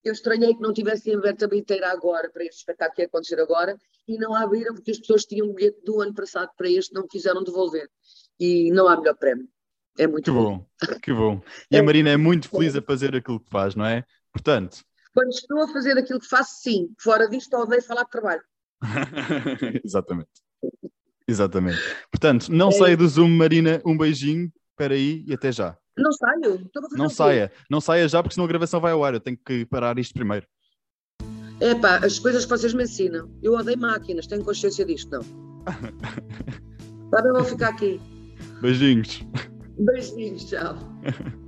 [0.04, 3.40] eu estranhei que não tivessem aberto a bilheteira agora para este espetáculo que ia acontecer
[3.40, 3.76] agora
[4.06, 7.08] e não abriram porque as pessoas tinham um bilhete do ano passado para este não
[7.08, 7.88] quiseram devolver.
[8.38, 9.48] E não há melhor prémio.
[9.98, 10.58] É muito que bom.
[10.58, 10.98] bom.
[11.00, 11.42] Que bom.
[11.70, 11.80] E é.
[11.80, 14.04] a Marina é muito feliz a fazer aquilo que faz, não é?
[14.32, 14.84] Portanto.
[15.14, 16.92] Quando estou a fazer aquilo que faço, sim.
[16.98, 18.42] Fora disto, odeio falar de trabalho.
[19.84, 20.30] Exatamente.
[21.26, 21.78] Exatamente.
[22.10, 22.72] Portanto, não é.
[22.72, 23.80] saia do Zoom, Marina.
[23.86, 24.52] Um beijinho.
[24.72, 25.78] Espera aí e até já.
[25.96, 26.70] Não saio.
[26.92, 27.52] Não saia.
[27.70, 29.14] Não saia já, porque senão a gravação vai ao ar.
[29.14, 30.46] Eu tenho que parar isto primeiro.
[31.60, 33.30] É pá, as coisas que vocês me ensinam.
[33.42, 35.20] Eu odeio máquinas, tenho consciência disto, não.
[37.10, 38.00] Tá bem, vou ficar aqui.
[38.60, 39.22] Beijinhos.
[39.78, 40.76] Beijinhos, tchau.